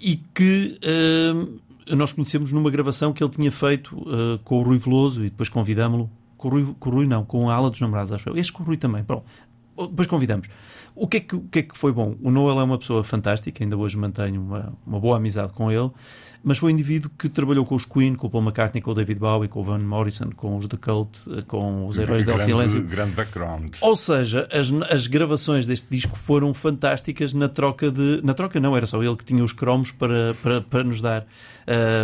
e 0.00 0.16
que 0.16 0.78
uh, 0.84 1.94
nós 1.96 2.12
conhecemos 2.12 2.52
numa 2.52 2.70
gravação 2.70 3.12
que 3.12 3.22
ele 3.22 3.30
tinha 3.30 3.52
feito 3.52 3.96
com 4.44 4.58
o 4.58 4.62
Rui 4.62 4.78
Veloso 4.78 5.20
e 5.24 5.30
depois 5.30 5.48
convidámo-lo. 5.48 6.10
Com 6.36 6.48
o 6.48 6.50
Rui, 6.50 6.74
com 6.78 6.90
o 6.90 6.92
Rui 6.92 7.06
não, 7.06 7.24
com 7.24 7.48
a 7.48 7.54
Ala 7.54 7.70
dos 7.70 7.80
Namorados, 7.80 8.12
acho 8.12 8.28
eu. 8.28 8.36
Este 8.36 8.52
com 8.52 8.62
o 8.62 8.66
Rui 8.66 8.76
também. 8.76 9.04
Pronto. 9.04 9.24
Depois 9.76 10.06
convidamos. 10.06 10.48
O 10.94 11.08
que, 11.08 11.16
é 11.16 11.20
que, 11.20 11.34
o 11.34 11.40
que 11.42 11.58
é 11.58 11.62
que 11.62 11.76
foi 11.76 11.92
bom? 11.92 12.14
O 12.22 12.30
Noel 12.30 12.60
é 12.60 12.62
uma 12.62 12.78
pessoa 12.78 13.02
fantástica, 13.02 13.64
ainda 13.64 13.76
hoje 13.76 13.96
mantenho 13.96 14.40
uma, 14.40 14.72
uma 14.86 15.00
boa 15.00 15.16
amizade 15.16 15.52
com 15.52 15.70
ele, 15.70 15.90
mas 16.44 16.58
foi 16.58 16.70
um 16.70 16.74
indivíduo 16.74 17.10
que 17.18 17.28
trabalhou 17.28 17.64
com 17.64 17.74
os 17.74 17.86
Queen, 17.86 18.14
com 18.14 18.26
o 18.26 18.30
Paul 18.30 18.44
McCartney, 18.44 18.82
com 18.82 18.90
o 18.90 18.94
David 18.94 19.18
Bowie, 19.18 19.48
com 19.48 19.60
o 19.60 19.64
Van 19.64 19.78
Morrison, 19.78 20.30
com 20.36 20.56
os 20.58 20.66
The 20.66 20.76
Cult, 20.76 21.18
eh, 21.30 21.42
com 21.42 21.88
os 21.88 21.96
Heróis 21.96 22.22
del 22.22 22.38
Silêncio. 22.38 22.86
Grande 22.86 23.12
background. 23.12 23.76
Ou 23.80 23.96
seja, 23.96 24.46
as, 24.52 24.70
as 24.90 25.06
gravações 25.06 25.64
deste 25.64 25.88
disco 25.90 26.16
foram 26.16 26.52
fantásticas 26.52 27.32
na 27.32 27.48
troca 27.48 27.90
de. 27.90 28.20
Na 28.22 28.34
troca 28.34 28.60
não, 28.60 28.76
era 28.76 28.86
só 28.86 29.02
ele 29.02 29.16
que 29.16 29.24
tinha 29.24 29.42
os 29.42 29.52
cromos 29.52 29.90
para, 29.90 30.34
para, 30.42 30.60
para 30.60 30.84
nos 30.84 31.00
dar 31.00 31.26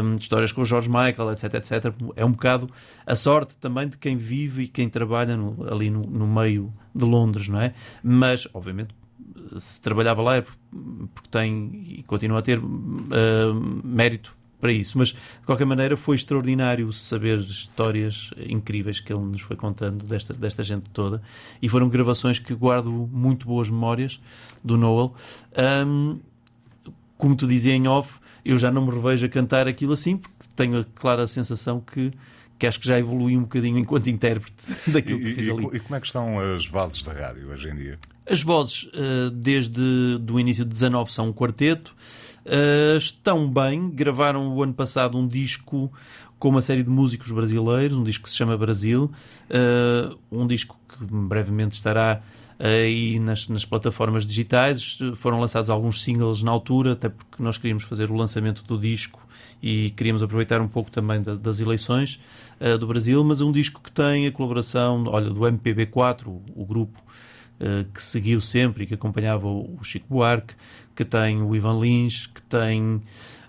um, 0.02 0.16
histórias 0.16 0.52
com 0.52 0.62
o 0.62 0.64
George 0.64 0.88
Michael, 0.88 1.32
etc, 1.32 1.54
etc. 1.54 1.94
É 2.16 2.24
um 2.24 2.32
bocado 2.32 2.68
a 3.06 3.14
sorte 3.14 3.54
também 3.56 3.88
de 3.88 3.98
quem 3.98 4.16
vive 4.16 4.64
e 4.64 4.68
quem 4.68 4.88
trabalha 4.88 5.36
no, 5.36 5.70
ali 5.70 5.90
no, 5.90 6.02
no 6.06 6.26
meio 6.26 6.72
de 6.94 7.04
Londres, 7.04 7.48
não 7.48 7.60
é? 7.60 7.74
Mas, 8.02 8.48
obviamente, 8.54 8.94
se 9.58 9.80
trabalhava 9.80 10.22
lá 10.22 10.36
é 10.36 10.40
porque 10.40 11.28
tem 11.30 11.70
e 11.98 12.02
continua 12.06 12.38
a 12.38 12.42
ter 12.42 12.58
uh, 12.58 13.82
mérito 13.84 14.36
para 14.60 14.70
isso. 14.72 14.98
Mas, 14.98 15.08
de 15.08 15.46
qualquer 15.46 15.64
maneira, 15.64 15.96
foi 15.96 16.16
extraordinário 16.16 16.92
saber 16.92 17.38
histórias 17.40 18.30
incríveis 18.46 19.00
que 19.00 19.12
ele 19.12 19.22
nos 19.22 19.40
foi 19.40 19.56
contando 19.56 20.04
desta, 20.04 20.34
desta 20.34 20.62
gente 20.62 20.88
toda. 20.90 21.22
E 21.60 21.68
foram 21.68 21.88
gravações 21.88 22.38
que 22.38 22.54
guardo 22.54 22.90
muito 22.90 23.46
boas 23.46 23.70
memórias 23.70 24.20
do 24.62 24.76
Noel. 24.76 25.14
Um, 25.86 26.20
como 27.16 27.34
tu 27.34 27.46
dizia 27.46 27.74
em 27.74 27.88
off, 27.88 28.20
eu 28.44 28.58
já 28.58 28.70
não 28.70 28.86
me 28.86 28.92
revejo 28.92 29.26
a 29.26 29.28
cantar 29.28 29.66
aquilo 29.66 29.94
assim, 29.94 30.16
porque 30.16 30.44
tenho 30.54 30.80
a 30.80 30.84
clara 30.94 31.26
sensação 31.26 31.80
que 31.80 32.12
que 32.58 32.66
acho 32.66 32.78
que 32.78 32.86
já 32.86 32.98
evolui 32.98 33.38
um 33.38 33.40
bocadinho 33.40 33.78
enquanto 33.78 34.10
intérprete 34.10 34.66
daquilo 34.92 35.18
que 35.18 35.32
fiz 35.32 35.48
ali. 35.48 35.66
E 35.72 35.80
como 35.80 35.96
é 35.96 36.00
que 36.00 36.04
estão 36.04 36.38
as 36.38 36.66
vozes 36.66 37.02
da 37.02 37.14
rádio 37.14 37.48
hoje 37.48 37.70
em 37.70 37.74
dia? 37.74 37.98
As 38.30 38.42
vozes, 38.42 38.88
eh, 38.94 39.30
desde 39.32 40.16
do 40.18 40.38
início 40.38 40.64
de 40.64 40.70
19, 40.70 41.12
são 41.12 41.30
um 41.30 41.32
quarteto. 41.32 41.96
Eh, 42.44 42.96
estão 42.96 43.50
bem, 43.50 43.90
gravaram 43.90 44.54
o 44.54 44.62
ano 44.62 44.72
passado 44.72 45.18
um 45.18 45.26
disco 45.26 45.92
com 46.38 46.48
uma 46.48 46.62
série 46.62 46.84
de 46.84 46.88
músicos 46.88 47.28
brasileiros, 47.32 47.98
um 47.98 48.04
disco 48.04 48.22
que 48.22 48.30
se 48.30 48.36
chama 48.36 48.56
Brasil, 48.56 49.10
eh, 49.50 50.14
um 50.30 50.46
disco 50.46 50.78
que 50.88 51.04
brevemente 51.04 51.74
estará 51.74 52.22
aí 52.56 53.18
nas, 53.18 53.48
nas, 53.48 53.64
plataformas 53.64 54.24
digitais. 54.24 54.96
Foram 55.16 55.40
lançados 55.40 55.68
alguns 55.68 56.00
singles 56.00 56.40
na 56.40 56.52
altura, 56.52 56.92
até 56.92 57.08
porque 57.08 57.42
nós 57.42 57.58
queríamos 57.58 57.82
fazer 57.82 58.12
o 58.12 58.14
lançamento 58.14 58.62
do 58.62 58.78
disco 58.78 59.26
e 59.60 59.90
queríamos 59.90 60.22
aproveitar 60.22 60.60
um 60.60 60.68
pouco 60.68 60.88
também 60.88 61.20
da, 61.20 61.34
das 61.34 61.58
eleições 61.58 62.20
uh, 62.60 62.78
do 62.78 62.86
Brasil, 62.86 63.24
mas 63.24 63.40
é 63.40 63.44
um 63.44 63.52
disco 63.52 63.80
que 63.82 63.90
tem 63.90 64.26
a 64.26 64.32
colaboração 64.32 65.04
olha, 65.08 65.30
do 65.30 65.40
MPB4, 65.40 66.26
o, 66.26 66.42
o 66.54 66.64
grupo 66.64 67.02
que 67.92 68.02
seguiu 68.02 68.40
sempre 68.40 68.84
e 68.84 68.86
que 68.86 68.94
acompanhava 68.94 69.46
o, 69.46 69.78
Chico 69.82 70.06
Buarque, 70.08 70.54
que 70.94 71.04
tem 71.04 71.42
o 71.42 71.54
Ivan 71.54 71.78
Lins, 71.78 72.26
que 72.26 72.42
tem 72.42 73.02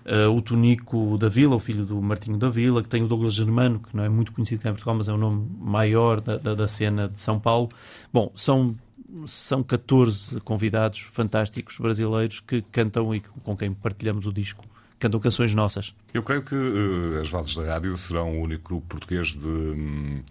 uh, 0.04 0.30
o 0.34 0.42
Tonico 0.42 1.16
da 1.18 1.28
Vila, 1.28 1.56
o 1.56 1.58
filho 1.58 1.84
do 1.84 2.00
Martinho 2.00 2.36
da 2.36 2.50
Vila, 2.50 2.82
que 2.82 2.88
tem 2.88 3.02
o 3.02 3.08
Douglas 3.08 3.34
Germano, 3.34 3.80
que 3.80 3.96
não 3.96 4.04
é 4.04 4.08
muito 4.08 4.32
conhecido 4.32 4.62
cá 4.62 4.70
em 4.70 4.72
Portugal, 4.72 4.96
mas 4.96 5.08
é 5.08 5.12
o 5.12 5.18
nome 5.18 5.48
maior 5.58 6.20
da, 6.20 6.36
da, 6.36 6.54
da 6.54 6.68
cena 6.68 7.08
de 7.08 7.20
São 7.20 7.38
Paulo. 7.38 7.70
Bom, 8.12 8.30
são 8.34 8.76
são 9.26 9.62
14 9.62 10.40
convidados 10.40 11.00
fantásticos 11.00 11.78
brasileiros 11.78 12.40
que 12.40 12.62
cantam 12.62 13.14
e 13.14 13.20
com 13.20 13.54
quem 13.54 13.70
partilhamos 13.74 14.24
o 14.24 14.32
disco 14.32 14.64
cantam 15.02 15.18
canções 15.18 15.52
nossas. 15.52 15.92
Eu 16.14 16.22
creio 16.22 16.42
que 16.42 16.54
uh, 16.54 17.20
as 17.20 17.28
Vozes 17.28 17.56
da 17.56 17.64
Rádio 17.64 17.98
serão 17.98 18.36
o 18.36 18.40
único 18.40 18.68
grupo 18.68 18.86
português 18.86 19.32
de, 19.32 19.46
hum, 19.46 20.22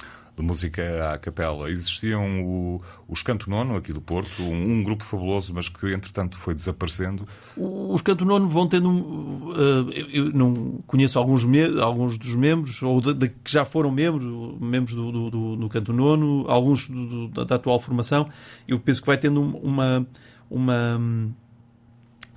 de 0.42 0.48
música 0.48 1.14
à 1.14 1.18
capela. 1.18 1.70
Existiam 1.70 2.44
o, 2.44 2.82
os 3.08 3.22
Canto 3.22 3.50
Nono, 3.50 3.76
aqui 3.76 3.94
do 3.94 4.02
Porto, 4.02 4.42
um, 4.42 4.74
um, 4.74 4.84
grupo 4.84 5.04
fabuloso, 5.04 5.54
mas 5.54 5.70
que 5.70 5.94
entretanto 5.94 6.38
foi 6.38 6.54
desaparecendo. 6.54 7.28
Os 7.56 8.02
Canto 8.02 8.26
Nono 8.26 8.50
vão 8.50 8.68
tendo. 8.68 8.90
Uh, 8.90 9.92
eu 10.12 10.34
não 10.34 10.84
conheço 10.88 11.18
alguns, 11.18 11.46
alguns 11.80 12.18
dos 12.18 12.36
membros, 12.36 12.82
ou 12.82 13.00
de, 13.00 13.14
de, 13.14 13.30
que 13.30 13.52
já 13.52 13.64
foram 13.64 13.92
membros, 13.92 14.26
membros 14.60 14.94
do, 14.94 15.12
do, 15.12 15.30
do, 15.30 15.56
do 15.56 15.70
Canto 15.70 15.94
Nono, 15.94 16.46
alguns 16.50 16.88
do, 16.88 17.30
da 17.30 17.56
atual 17.56 17.80
formação. 17.80 18.28
Eu 18.68 18.80
penso 18.80 19.02
que 19.02 19.08
vai 19.08 19.18
tendo 19.18 19.42
uma. 19.42 20.06
uma 20.50 21.00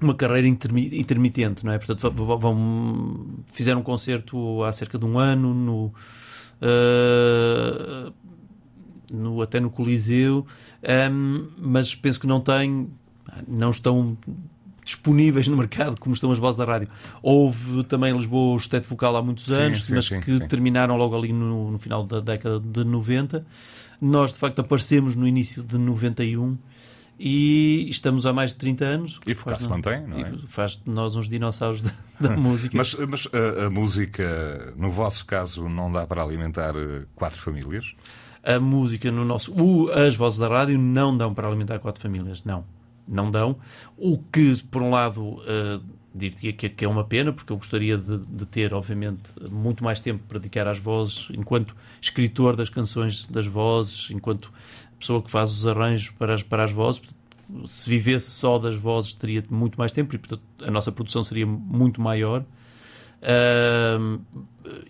uma 0.01 0.15
carreira 0.15 0.47
intermitente, 0.47 1.65
não 1.65 1.73
é? 1.73 1.79
Portanto, 1.79 2.13
vão, 2.13 3.43
fizeram 3.53 3.81
um 3.81 3.83
concerto 3.83 4.63
há 4.63 4.71
cerca 4.71 4.99
de 4.99 5.05
um 5.07 5.19
ano 5.19 5.55
no, 5.55 5.95
uh, 6.61 8.13
no 9.13 9.43
até 9.43 9.61
no 9.61 9.71
Coliseu, 9.71 10.47
um, 11.13 11.49
mas 11.59 11.95
penso 11.95 12.21
que 12.21 12.27
não 12.27 12.41
têm, 12.41 12.89
não 13.47 13.71
estão 13.71 14.17
disponíveis 14.85 15.49
no 15.49 15.57
mercado, 15.57 15.99
como 15.99 16.15
estão 16.15 16.31
as 16.31 16.39
vozes 16.39 16.59
da 16.59 16.65
rádio. 16.65 16.89
Houve 17.23 17.85
também 17.85 18.13
em 18.13 18.17
Lisboa 18.17 18.55
o 18.55 18.57
Estete 18.57 18.87
Vocal 18.87 19.17
há 19.17 19.23
muitos 19.23 19.51
anos, 19.53 19.87
sim, 19.87 19.95
mas 19.95 20.07
sim, 20.07 20.21
que 20.21 20.47
terminaram 20.47 20.97
logo 20.97 21.17
ali 21.17 21.33
no, 21.33 21.71
no 21.71 21.79
final 21.79 22.05
da 22.05 22.21
década 22.21 22.61
de 22.61 22.85
90. 22.85 23.47
Nós, 24.01 24.33
de 24.33 24.39
facto, 24.39 24.59
aparecemos 24.59 25.15
no 25.15 25.27
início 25.27 25.63
de 25.63 25.79
91 25.79 26.59
e 27.19 27.87
estamos 27.91 28.27
há 28.27 28.33
mais 28.33 28.51
de 28.53 28.57
30 28.59 28.85
anos. 28.85 29.21
E 29.27 29.35
por 29.35 29.45
cá 29.45 29.59
se 29.59 29.69
mantém, 29.69 30.07
não 30.07 30.19
é? 30.19 30.33
Faz 30.47 30.73
de 30.73 30.91
nós 30.91 31.15
uns 31.17 31.29
dinossauros 31.29 31.81
da, 31.83 31.91
da 32.21 32.37
música. 32.37 32.77
Mas, 32.77 32.95
mas 32.95 33.29
a, 33.33 33.67
a 33.67 33.71
música, 33.71 34.73
no 34.77 34.91
vosso 34.91 35.25
caso, 35.25 35.69
não 35.69 35.91
dá 35.91 36.07
para 36.07 36.23
alimentar 36.23 36.75
eh, 36.77 37.05
quatro 37.15 37.39
famílias? 37.41 37.95
a 38.47 38.61
música 38.61 39.11
no 39.11 39.25
nosso. 39.25 39.53
o- 39.55 39.91
as 39.91 40.15
vozes 40.17 40.39
da 40.39 40.47
rádio 40.49 40.79
não 40.79 41.17
dão 41.17 41.33
para 41.33 41.49
alimentar 41.49 41.79
quatro 41.79 42.03
famílias, 42.03 42.45
não. 42.45 42.63
Não 43.09 43.31
dão. 43.31 43.57
O 43.97 44.19
que, 44.19 44.63
por 44.71 44.83
um 44.83 44.91
lado, 44.91 45.43
eh, 45.47 45.81
diria 46.15 46.53
que, 46.53 46.69
que 46.69 46.85
é 46.85 46.89
uma 46.89 47.05
pena, 47.05 47.33
porque 47.33 47.51
eu 47.53 47.57
gostaria 47.57 47.97
de, 47.97 48.19
de 48.19 48.45
ter, 48.47 48.75
obviamente, 48.75 49.23
muito 49.51 49.83
mais 49.83 49.99
tempo 50.01 50.23
para 50.29 50.39
dedicar 50.39 50.67
às 50.69 50.79
vozes, 50.79 51.29
enquanto 51.31 51.75
escritor 52.03 52.55
das 52.55 52.69
canções 52.69 53.27
das 53.27 53.47
vozes, 53.47 54.11
enquanto 54.11 54.53
pessoa 54.99 55.23
que 55.23 55.31
faz 55.31 55.51
os 55.51 55.67
arranjos 55.67 56.11
para 56.11 56.35
as, 56.35 56.43
para 56.43 56.65
as 56.65 56.73
vozes. 56.73 57.03
Se 57.67 57.89
vivesse 57.89 58.31
só 58.31 58.59
das 58.59 58.77
vozes, 58.77 59.13
teria 59.13 59.45
muito 59.51 59.79
mais 59.79 59.93
tempo 59.93 60.15
e, 60.15 60.19
portanto, 60.19 60.43
a 60.63 60.71
nossa 60.71 60.91
produção 60.91 61.23
seria 61.23 61.47
muito 61.47 62.01
maior. 62.01 62.45
Ahm, 63.23 64.21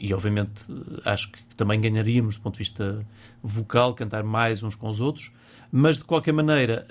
e 0.01 0.13
obviamente 0.13 0.63
acho 1.05 1.31
que 1.31 1.39
também 1.57 1.81
ganharíamos 1.81 2.37
do 2.37 2.43
ponto 2.43 2.55
de 2.55 2.59
vista 2.59 3.07
vocal, 3.43 3.95
cantar 3.95 4.25
mais 4.25 4.63
uns 4.63 4.75
com 4.75 4.89
os 4.89 5.01
outros, 5.01 5.33
mas 5.71 5.99
de 5.99 6.05
qualquer 6.05 6.33
maneira 6.33 6.87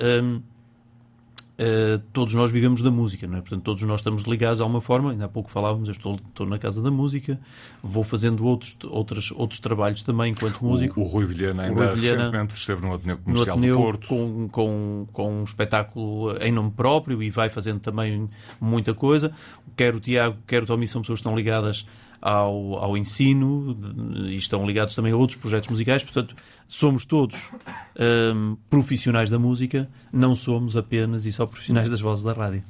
ah, 1.60 2.02
todos 2.12 2.34
nós 2.34 2.52
vivemos 2.52 2.82
da 2.82 2.90
música, 2.90 3.28
não 3.28 3.38
é? 3.38 3.42
Portanto, 3.42 3.62
todos 3.64 3.84
nós 3.84 4.00
estamos 4.00 4.24
ligados 4.24 4.60
a 4.60 4.66
uma 4.66 4.82
forma. 4.82 5.12
Ainda 5.12 5.26
há 5.26 5.28
pouco 5.28 5.52
falávamos, 5.52 5.88
eu 5.88 5.92
estou, 5.92 6.16
estou 6.16 6.46
na 6.48 6.58
casa 6.58 6.82
da 6.82 6.90
música, 6.90 7.40
vou 7.82 8.04
fazendo 8.04 8.44
outros, 8.46 8.76
outros, 8.86 9.32
outros 9.32 9.60
trabalhos 9.60 10.02
também 10.04 10.32
enquanto 10.32 10.64
músico. 10.64 11.00
O, 11.00 11.04
o 11.04 11.08
Rui 11.08 11.26
Vilhena 11.26 11.64
ainda 11.64 11.76
Rui 11.86 11.96
Vilhena- 11.96 12.18
recentemente 12.18 12.54
esteve 12.56 12.82
no 12.82 12.94
Ateneu 12.94 13.16
no 13.18 13.22
Comercial 13.24 13.58
Ateneu 13.58 13.76
do 13.76 13.82
Porto. 13.82 14.08
com, 14.08 14.50
com, 14.50 15.08
com 15.12 15.42
um 15.42 15.44
espetáculo 15.44 16.36
em 16.42 16.52
nome 16.52 16.72
próprio 16.72 17.22
e 17.22 17.30
vai 17.30 17.50
fazendo 17.50 17.80
também 17.80 18.30
muita 18.60 18.94
coisa. 18.94 19.32
Quer 19.76 19.96
o 19.96 20.00
Tiago, 20.00 20.38
quer 20.48 20.64
o 20.64 20.66
Tommy 20.66 20.88
são 20.88 21.02
pessoas 21.02 21.20
que 21.20 21.22
estão 21.28 21.36
ligadas 21.36 21.86
ao, 22.24 22.78
ao 22.78 22.98
ensino 22.98 23.78
e 24.30 24.38
estão 24.38 24.66
ligados 24.66 24.96
também 24.96 25.12
a 25.12 25.16
outros 25.18 25.38
projetos 25.38 25.70
musicais. 25.70 26.04
Portanto, 26.04 26.34
somos 26.66 27.04
todos 27.04 27.38
hum, 28.34 28.56
profissionais 28.70 29.30
da 29.30 29.38
música, 29.38 29.90
não 30.12 30.34
somos 30.34 30.78
apenas 30.78 31.26
e 31.26 31.34
só 31.34 31.46
profissionais 31.46 31.90
das 31.90 32.00
vozes 32.00 32.24
da 32.24 32.32
rádio. 32.32 32.64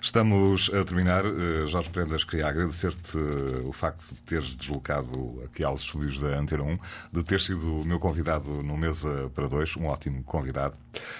Estamos 0.00 0.70
a 0.72 0.84
terminar. 0.84 1.24
Eh, 1.24 1.66
Jorge 1.66 1.90
Prendas, 1.90 2.24
queria 2.24 2.48
agradecer-te 2.48 3.16
eh, 3.18 3.62
o 3.64 3.72
facto 3.72 4.14
de 4.14 4.20
teres 4.22 4.54
deslocado 4.54 5.42
aqui 5.44 5.64
aos 5.64 5.82
estúdios 5.82 6.18
da 6.18 6.38
Antena 6.38 6.62
1, 6.62 6.78
de 7.12 7.24
ter 7.24 7.40
sido 7.40 7.80
o 7.80 7.84
meu 7.84 7.98
convidado 7.98 8.62
no 8.62 8.76
Mesa 8.76 9.30
para 9.34 9.48
Dois, 9.48 9.76
um 9.76 9.86
ótimo 9.86 10.22
convidado. 10.22 10.76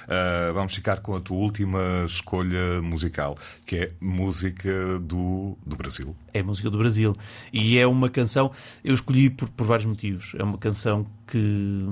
Ah, 0.09 0.51
vamos 0.53 0.75
ficar 0.75 1.01
com 1.01 1.15
a 1.15 1.21
tua 1.21 1.37
última 1.37 2.05
escolha 2.07 2.81
musical, 2.83 3.37
que 3.67 3.77
é 3.77 3.93
música 4.01 4.99
do, 5.01 5.57
do 5.67 5.77
Brasil. 5.77 6.17
é 6.33 6.43
música 6.43 6.71
do 6.71 6.79
Brasil. 6.79 7.13
E 7.53 7.79
é 7.79 7.87
uma 7.87 8.09
canção, 8.09 8.51
eu 8.85 8.95
escolhi 8.95 9.29
por, 9.31 9.49
por 9.51 9.67
vários 9.67 9.87
motivos. 9.87 10.35
É 10.39 10.43
uma 10.43 10.59
canção 10.59 11.07
que, 11.27 11.87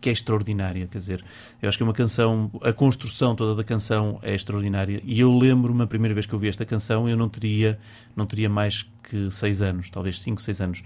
que, 0.00 0.08
é 0.08 0.12
extraordinária. 0.12 0.86
Quer 0.86 0.98
dizer, 0.98 1.24
eu 1.60 1.68
acho 1.68 1.78
que 1.78 1.82
é 1.82 1.86
uma 1.86 1.92
canção, 1.92 2.50
a 2.62 2.72
construção 2.72 3.34
toda 3.34 3.54
da 3.54 3.64
canção 3.64 4.18
é 4.22 4.34
extraordinária. 4.34 5.00
E 5.04 5.20
eu 5.20 5.36
lembro-me 5.36 5.82
a 5.82 5.86
primeira 5.86 6.14
vez 6.14 6.26
que 6.26 6.32
eu 6.32 6.38
vi 6.38 6.48
esta 6.48 6.64
canção, 6.64 7.08
eu 7.08 7.16
não 7.16 7.28
teria, 7.28 7.78
não 8.14 8.26
teria 8.26 8.48
mais 8.48 8.88
que 9.02 9.30
seis 9.30 9.62
anos, 9.62 9.90
talvez 9.90 10.20
cinco, 10.20 10.42
seis 10.42 10.60
anos. 10.60 10.82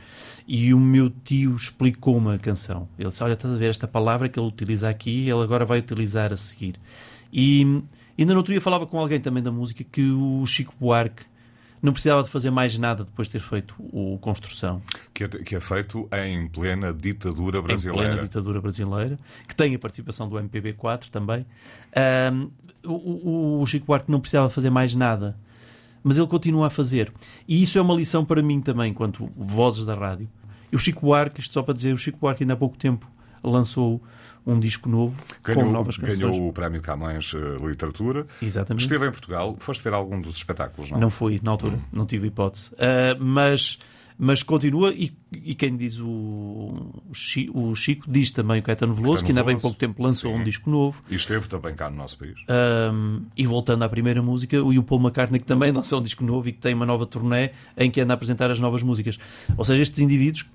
E 0.47 0.73
o 0.75 0.81
meu 0.81 1.11
tio 1.11 1.55
explicou-me 1.55 2.35
a 2.35 2.39
canção. 2.39 2.89
Ele 2.99 3.09
disse: 3.09 3.23
Olha, 3.23 3.35
estás 3.35 3.55
a 3.55 3.59
ver 3.59 3.71
esta 3.71 3.89
palavra 3.89 4.29
que 4.29 4.39
ele 4.39 4.49
utiliza 4.49 4.89
aqui, 4.89 5.29
ele 5.29 5.43
agora 5.43 5.65
vai 5.65 5.79
utilizar 5.79 6.33
a 6.33 6.37
seguir. 6.37 6.77
E 7.33 7.83
ainda 8.19 8.33
no 8.33 8.39
outro 8.39 8.53
dia 8.53 8.61
falava 8.61 8.87
com 8.87 8.99
alguém 8.99 9.21
também 9.21 9.43
da 9.43 9.51
música 9.51 9.85
que 9.85 10.11
o 10.11 10.45
Chico 10.47 10.75
Buarque 10.79 11.30
não 11.83 11.93
precisava 11.93 12.23
de 12.23 12.29
fazer 12.31 12.51
mais 12.51 12.77
nada 12.77 13.05
depois 13.05 13.27
de 13.29 13.33
ter 13.33 13.41
feito 13.41 13.75
o 13.79 14.19
Construção. 14.21 14.83
Que 15.15 15.25
é, 15.25 15.29
que 15.29 15.55
é 15.57 15.61
feito 15.61 16.09
em 16.13 16.47
plena 16.49 16.93
ditadura 16.93 17.59
Em 17.59 17.63
brasileira. 17.63 18.09
plena 18.13 18.23
ditadura 18.23 18.61
brasileira, 18.61 19.19
que 19.49 19.55
tem 19.55 19.75
a 19.75 19.79
participação 19.79 20.29
do 20.29 20.37
MPB4 20.37 21.09
também. 21.11 21.47
O, 22.85 22.93
o- 22.93 23.61
o 23.63 23.67
Chico 23.67 23.87
Buarque 23.87 24.11
não 24.11 24.21
precisava 24.21 24.49
de 24.49 24.55
fazer 24.55 24.71
mais 24.71 24.95
nada, 24.95 25.37
mas 26.03 26.17
ele 26.17 26.27
continua 26.27 26.69
a 26.69 26.71
fazer. 26.71 27.13
E 27.47 27.63
isso 27.63 27.79
é 27.79 27.83
uma 27.83 27.95
lição 27.95 28.25
para 28.25 28.43
mim 28.43 28.61
também, 28.61 28.91
enquanto 28.91 29.31
vozes 29.37 29.85
da 29.85 29.95
rádio. 29.95 30.29
E 30.73 30.77
o 30.77 30.79
Chico 30.79 31.01
Buarque, 31.05 31.41
isto 31.41 31.53
só 31.53 31.63
para 31.63 31.75
dizer, 31.75 31.93
o 31.93 31.99
Chico 31.99 32.19
Buarque 32.19 32.43
ainda 32.43 32.55
há 32.55 32.57
pouco 32.57 32.79
tempo 32.79 33.11
lançou 33.43 34.03
um 34.47 34.59
disco 34.59 34.89
novo 34.89 35.23
com 35.45 35.55
Ganhou, 35.55 35.71
novas 35.71 35.97
canções. 35.97 36.19
ganhou 36.19 36.49
o 36.49 36.53
Prémio 36.53 36.81
Camões 36.81 37.33
eh, 37.35 37.67
Literatura. 37.67 38.27
Exatamente. 38.41 38.83
Esteve 38.83 39.07
em 39.07 39.11
Portugal. 39.11 39.55
Foste 39.59 39.85
ver 39.85 39.93
algum 39.93 40.21
dos 40.21 40.37
espetáculos, 40.37 40.91
não? 40.91 40.99
Não 40.99 41.11
fui, 41.11 41.39
na 41.43 41.51
altura, 41.51 41.77
Hum. 41.77 41.81
não 41.93 42.07
tive 42.07 42.29
hipótese. 42.29 42.71
Ah, 42.79 43.17
mas, 43.21 43.79
mas 44.19 44.43
continua, 44.43 44.93
e, 44.95 45.13
e 45.31 45.55
quem 45.55 45.77
diz 45.77 46.01
o, 46.01 46.07
o 46.09 47.15
Chi- 47.15 47.51
o 47.53 47.75
Chico, 47.77 48.11
diz 48.11 48.31
também 48.31 48.61
o 48.61 48.63
Caetano 48.63 48.95
Veloso, 48.95 49.17
Caetano 49.23 49.27
que 49.27 49.31
ainda 49.33 49.41
há 49.43 49.45
bem 49.45 49.59
pouco 49.61 49.77
tempo 49.77 50.03
lançou 50.03 50.33
Sim. 50.33 50.41
um 50.41 50.45
disco 50.45 50.71
novo. 50.71 51.03
E 51.11 51.15
esteve 51.17 51.47
também 51.47 51.75
cá 51.75 51.91
no 51.91 51.97
nosso 51.97 52.17
país. 52.19 52.35
Um, 52.93 53.23
e 53.37 53.47
voltando 53.47 53.83
à 53.85 53.89
primeira 53.91 54.23
música, 54.23 54.57
e 54.57 54.79
o 54.79 54.83
Paul 54.83 55.03
McCartney 55.03 55.39
que 55.39 55.47
também 55.47 55.71
lançou 55.71 56.01
um 56.01 56.03
disco 56.03 56.25
novo 56.25 56.49
e 56.49 56.53
que 56.53 56.59
tem 56.59 56.73
uma 56.75 56.87
nova 56.87 57.05
turnê 57.05 57.51
em 57.77 57.91
que 57.91 58.01
anda 58.01 58.13
a 58.13 58.17
apresentar 58.17 58.51
as 58.51 58.59
novas 58.59 58.83
músicas. 58.83 59.19
Ou 59.57 59.65
seja, 59.67 59.83
estes 59.83 60.01
indivíduos 60.01 60.47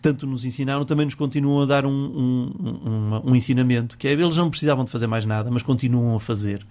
tanto 0.00 0.26
nos 0.26 0.44
ensinaram 0.44 0.84
também 0.84 1.04
nos 1.06 1.14
continuam 1.14 1.62
a 1.62 1.66
dar 1.66 1.84
um, 1.86 1.90
um, 1.90 2.52
um- 3.24 3.30
um 3.30 3.36
ensinamento, 3.36 3.96
que 3.98 4.08
é 4.08 4.12
eles 4.12 4.36
não 4.36 4.50
precisavam 4.50 4.84
de 4.84 4.90
fazer 4.90 5.06
mais 5.06 5.24
nada, 5.24 5.50
mas 5.50 5.62
continuam 5.62 6.16
a 6.16 6.20
fazer. 6.20 6.64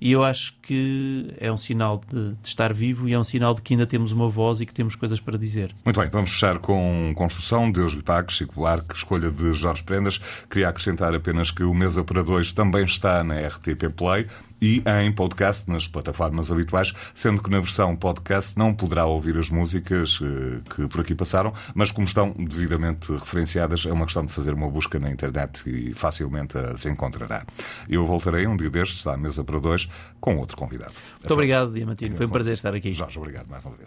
E 0.00 0.12
eu 0.12 0.22
acho 0.22 0.54
que 0.62 1.34
é 1.40 1.50
um 1.50 1.56
sinal 1.56 2.00
de, 2.08 2.28
de 2.40 2.48
estar 2.48 2.72
vivo 2.72 3.08
e 3.08 3.12
é 3.14 3.18
um 3.18 3.24
sinal 3.24 3.52
de 3.52 3.62
que 3.62 3.74
ainda 3.74 3.84
temos 3.84 4.12
uma 4.12 4.28
voz 4.30 4.60
e 4.60 4.66
que 4.66 4.72
temos 4.72 4.94
coisas 4.94 5.18
para 5.18 5.36
dizer. 5.36 5.74
Muito 5.84 5.98
bem, 5.98 6.08
vamos 6.08 6.30
fechar 6.30 6.58
com 6.60 7.12
Construção, 7.16 7.68
Deus 7.68 7.94
lhe 7.94 8.02
pague, 8.02 8.32
Chico 8.32 8.54
Buarque, 8.54 8.94
escolha 8.94 9.28
de 9.28 9.52
Jorge 9.54 9.82
Prendas. 9.82 10.20
Queria 10.48 10.68
acrescentar 10.68 11.12
apenas 11.16 11.50
que 11.50 11.64
o 11.64 11.74
Mesa 11.74 12.04
para 12.04 12.22
Dois 12.22 12.52
também 12.52 12.84
está 12.84 13.24
na 13.24 13.40
RTP 13.40 13.90
Play 13.96 14.28
e 14.60 14.82
em 15.02 15.12
podcast 15.12 15.68
nas 15.70 15.86
plataformas 15.86 16.50
habituais, 16.50 16.92
sendo 17.14 17.42
que 17.42 17.50
na 17.50 17.60
versão 17.60 17.96
podcast 17.96 18.58
não 18.58 18.74
poderá 18.74 19.06
ouvir 19.06 19.36
as 19.36 19.50
músicas 19.50 20.18
eh, 20.22 20.60
que 20.74 20.88
por 20.88 21.00
aqui 21.00 21.14
passaram, 21.14 21.52
mas 21.74 21.90
como 21.90 22.06
estão 22.06 22.32
devidamente 22.32 23.12
referenciadas, 23.12 23.86
é 23.86 23.92
uma 23.92 24.04
questão 24.04 24.24
de 24.24 24.32
fazer 24.32 24.52
uma 24.54 24.68
busca 24.68 24.98
na 24.98 25.10
internet 25.10 25.62
e 25.68 25.94
facilmente 25.94 26.58
as 26.58 26.84
encontrará. 26.86 27.44
Eu 27.88 28.06
voltarei 28.06 28.46
um 28.46 28.56
dia 28.56 28.70
destes 28.70 29.06
à 29.06 29.16
Mesa 29.16 29.44
para 29.44 29.58
Dois 29.60 29.88
com 30.20 30.36
outro 30.36 30.56
convidado. 30.56 30.92
Muito 31.20 31.32
obrigado, 31.32 31.72
Diamantino. 31.72 32.16
Foi 32.16 32.26
um 32.26 32.30
prazer 32.30 32.54
estar 32.54 32.74
aqui. 32.74 32.92
Jorge, 32.92 33.18
obrigado 33.18 33.48
mais 33.48 33.64
uma 33.64 33.76
vez. 33.76 33.86